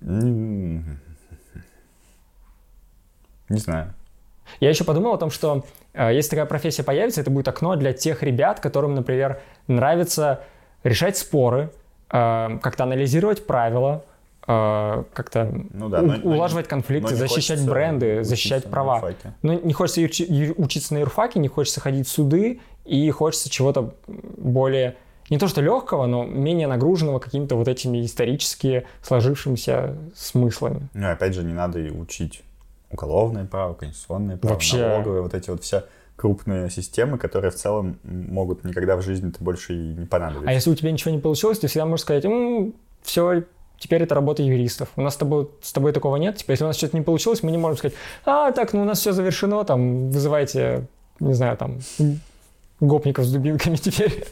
Не 0.00 0.82
знаю. 3.58 3.92
Я 4.60 4.68
еще 4.68 4.84
подумал 4.84 5.14
о 5.14 5.18
том, 5.18 5.30
что 5.30 5.64
э, 5.94 6.14
если 6.14 6.30
такая 6.30 6.46
профессия 6.46 6.82
появится, 6.82 7.20
это 7.20 7.30
будет 7.30 7.48
окно 7.48 7.76
для 7.76 7.92
тех 7.92 8.22
ребят, 8.22 8.60
которым, 8.60 8.94
например, 8.94 9.40
нравится 9.66 10.40
решать 10.84 11.16
споры, 11.16 11.70
э, 12.10 12.58
как-то 12.62 12.84
анализировать 12.84 13.46
правила, 13.46 14.04
э, 14.46 15.04
как-то 15.14 15.50
Ну 15.72 15.88
да, 15.88 16.02
но- 16.02 16.14
но- 16.16 16.30
улаживать 16.34 16.66
конфликты, 16.68 17.12
но 17.12 17.16
защищать 17.16 17.64
бренды, 17.64 18.24
защищать 18.24 18.64
права. 18.64 18.96
юрфаке. 18.96 19.34
Ну, 19.42 19.60
не 19.62 19.72
хочется 19.72 20.00
учиться 20.02 20.94
на 20.94 20.98
юрфаке, 20.98 21.38
не 21.40 21.48
хочется 21.48 21.80
ходить 21.80 22.08
в 22.08 22.10
суды, 22.10 22.60
и 22.84 23.10
хочется 23.10 23.48
чего-то 23.48 23.94
более, 24.08 24.96
не 25.30 25.38
то 25.38 25.46
что 25.46 25.60
легкого, 25.62 26.06
но 26.06 26.24
менее 26.24 26.66
нагруженного 26.66 27.20
какими-то 27.20 27.54
вот 27.54 27.68
этими 27.68 28.04
исторически 28.04 28.84
сложившимися 29.02 29.96
смыслами. 30.16 30.88
Ну, 30.94 31.10
опять 31.10 31.34
же, 31.34 31.44
не 31.44 31.52
надо 31.52 31.78
и 31.78 31.90
учить 31.90 32.42
уголовное 32.92 33.44
право, 33.44 33.74
конституционное 33.74 34.36
право, 34.36 34.54
Вообще. 34.54 34.78
налоговое, 34.78 35.22
вот 35.22 35.34
эти 35.34 35.50
вот 35.50 35.62
все 35.62 35.84
крупные 36.16 36.70
системы, 36.70 37.18
которые 37.18 37.50
в 37.50 37.54
целом 37.54 37.98
могут 38.04 38.64
никогда 38.64 38.96
в 38.96 39.02
жизни-то 39.02 39.42
больше 39.42 39.74
и 39.74 39.94
не 39.94 40.06
понадобиться. 40.06 40.48
А 40.48 40.52
если 40.52 40.70
у 40.70 40.74
тебя 40.74 40.92
ничего 40.92 41.10
не 41.10 41.18
получилось, 41.18 41.58
ты 41.58 41.66
всегда 41.66 41.86
можешь 41.86 42.02
сказать, 42.02 42.24
все, 43.02 43.44
теперь 43.78 44.02
это 44.02 44.14
работа 44.14 44.42
юристов. 44.42 44.90
У 44.96 45.02
нас 45.02 45.14
с 45.14 45.16
тобой, 45.16 45.48
с 45.60 45.72
тобой 45.72 45.92
такого 45.92 46.16
нет. 46.16 46.36
Типа, 46.36 46.52
если 46.52 46.64
у 46.64 46.68
нас 46.68 46.76
что-то 46.76 46.96
не 46.96 47.02
получилось, 47.02 47.42
мы 47.42 47.50
не 47.50 47.58
можем 47.58 47.78
сказать, 47.78 47.96
а, 48.24 48.52
так, 48.52 48.72
ну 48.72 48.82
у 48.82 48.84
нас 48.84 49.00
все 49.00 49.12
завершено, 49.12 49.64
там, 49.64 50.10
вызывайте, 50.10 50.86
не 51.18 51.34
знаю, 51.34 51.56
там, 51.56 51.80
гопников 52.80 53.24
с 53.24 53.32
дубинками 53.32 53.76
теперь. 53.76 54.24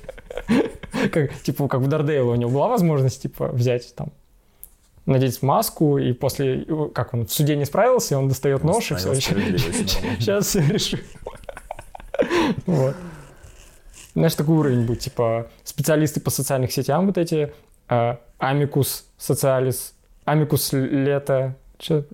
Как, 1.12 1.32
типа, 1.42 1.66
как 1.68 1.80
в 1.80 1.88
Дардейле 1.88 2.22
у 2.22 2.34
него 2.34 2.50
была 2.50 2.68
возможность, 2.68 3.22
типа, 3.22 3.48
взять 3.48 3.94
там 3.94 4.08
надеть 5.06 5.42
маску, 5.42 5.98
и 5.98 6.12
после, 6.12 6.66
как 6.94 7.14
он 7.14 7.26
в 7.26 7.32
суде 7.32 7.56
не 7.56 7.64
справился, 7.64 8.18
он 8.18 8.28
достает 8.28 8.64
нож, 8.64 8.90
и 8.92 8.94
все, 8.94 9.14
сейчас 9.14 10.46
все 10.46 10.60
решим. 10.60 11.00
Вот. 12.66 12.96
Знаешь, 14.14 14.34
такой 14.34 14.56
уровень 14.56 14.86
будет, 14.86 15.00
типа, 15.00 15.48
специалисты 15.64 16.20
по 16.20 16.30
социальных 16.30 16.72
сетям 16.72 17.06
вот 17.06 17.16
эти, 17.16 17.52
амикус 18.38 19.06
социалис, 19.18 19.94
амикус 20.24 20.72
лето, 20.72 21.54
что? 21.78 22.04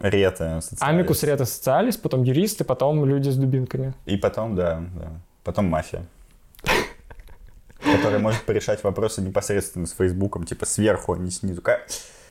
Рета. 0.00 0.60
социалист. 0.60 0.82
Амикус 0.82 1.22
рето 1.22 1.44
социалис, 1.44 1.96
потом 1.96 2.22
юристы, 2.22 2.64
потом 2.64 3.04
люди 3.04 3.30
с 3.30 3.36
дубинками. 3.36 3.94
И 4.04 4.16
потом, 4.16 4.54
да, 4.54 4.82
да. 4.94 5.10
Потом 5.44 5.66
мафия. 5.66 6.04
Которая 7.96 8.18
может 8.18 8.42
порешать 8.42 8.82
вопросы 8.84 9.22
непосредственно 9.22 9.86
с 9.86 9.92
Фейсбуком, 9.92 10.44
типа 10.44 10.66
сверху, 10.66 11.14
а 11.14 11.18
не 11.18 11.30
снизу. 11.30 11.62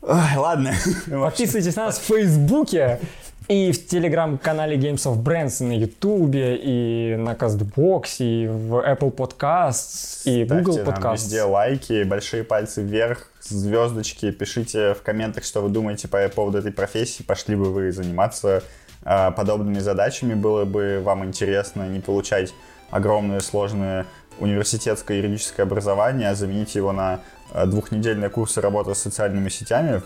Ой, 0.01 0.35
ладно. 0.37 0.73
Подписывайтесь 1.09 1.75
на 1.75 1.85
нас 1.85 1.97
в 1.97 2.03
Фейсбуке 2.03 2.99
и 3.47 3.71
в 3.71 3.87
телеграм-канале 3.87 4.77
Games 4.77 5.03
of 5.05 5.21
Brands 5.21 5.63
на 5.63 5.77
Ютубе, 5.77 6.55
и 6.55 7.15
на 7.15 7.33
Castbox, 7.33 8.15
и 8.19 8.47
в 8.47 8.75
Apple 8.75 9.13
Podcasts, 9.13 10.21
и 10.25 10.43
Google 10.45 10.73
Ставьте 10.73 10.91
нам 10.91 10.99
Podcasts. 11.01 11.13
везде 11.13 11.43
лайки, 11.43 12.03
большие 12.03 12.43
пальцы 12.43 12.81
вверх, 12.81 13.29
звездочки. 13.41 14.31
Пишите 14.31 14.93
в 14.93 15.01
комментах, 15.01 15.43
что 15.43 15.61
вы 15.61 15.69
думаете 15.69 16.07
по 16.07 16.27
поводу 16.29 16.57
этой 16.57 16.71
профессии. 16.71 17.23
Пошли 17.23 17.55
бы 17.55 17.71
вы 17.71 17.91
заниматься 17.91 18.63
а, 19.03 19.31
подобными 19.31 19.79
задачами. 19.79 20.33
Было 20.33 20.65
бы 20.65 21.01
вам 21.03 21.23
интересно 21.25 21.87
не 21.87 21.99
получать 21.99 22.53
огромное 22.89 23.39
сложное 23.41 24.05
университетское 24.39 25.17
юридическое 25.17 25.65
образование, 25.65 26.29
а 26.29 26.35
заменить 26.35 26.75
его 26.75 26.91
на 26.91 27.21
а, 27.51 27.65
двухнедельные 27.65 28.29
курсы 28.29 28.61
работы 28.61 28.93
с 28.95 28.99
социальными 28.99 29.49
сетями. 29.49 30.01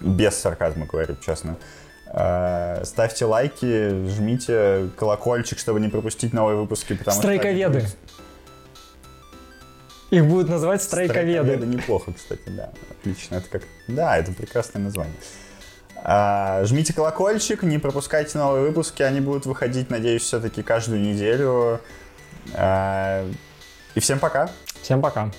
Без 0.00 0.36
сарказма 0.36 0.86
говорю, 0.86 1.16
честно. 1.24 1.56
А, 2.08 2.82
Ставьте 2.84 3.24
лайки, 3.24 4.08
жмите 4.08 4.90
колокольчик, 4.96 5.58
чтобы 5.58 5.80
не 5.80 5.88
пропустить 5.88 6.32
новые 6.32 6.56
выпуски. 6.56 6.94
Потому 6.94 7.16
Стройковеды. 7.16 7.86
Их 10.10 10.24
будут 10.24 10.48
называть 10.48 10.82
стройковеды. 10.82 11.52
Это 11.52 11.66
неплохо, 11.66 12.12
кстати, 12.12 12.48
да. 12.48 12.70
Отлично. 12.90 13.36
Это 13.36 13.48
как... 13.48 13.62
Да, 13.88 14.16
это 14.16 14.32
прекрасное 14.32 14.80
название. 14.80 15.16
А, 15.96 16.64
жмите 16.64 16.92
колокольчик, 16.92 17.64
не 17.64 17.78
пропускайте 17.78 18.38
новые 18.38 18.66
выпуски. 18.66 19.02
Они 19.02 19.20
будут 19.20 19.46
выходить, 19.46 19.90
надеюсь, 19.90 20.22
все-таки 20.22 20.62
каждую 20.62 21.00
неделю. 21.00 21.80
А, 22.54 23.28
и 23.94 24.00
всем 24.00 24.18
пока. 24.18 24.50
Всем 24.82 25.00
пока. 25.00 25.30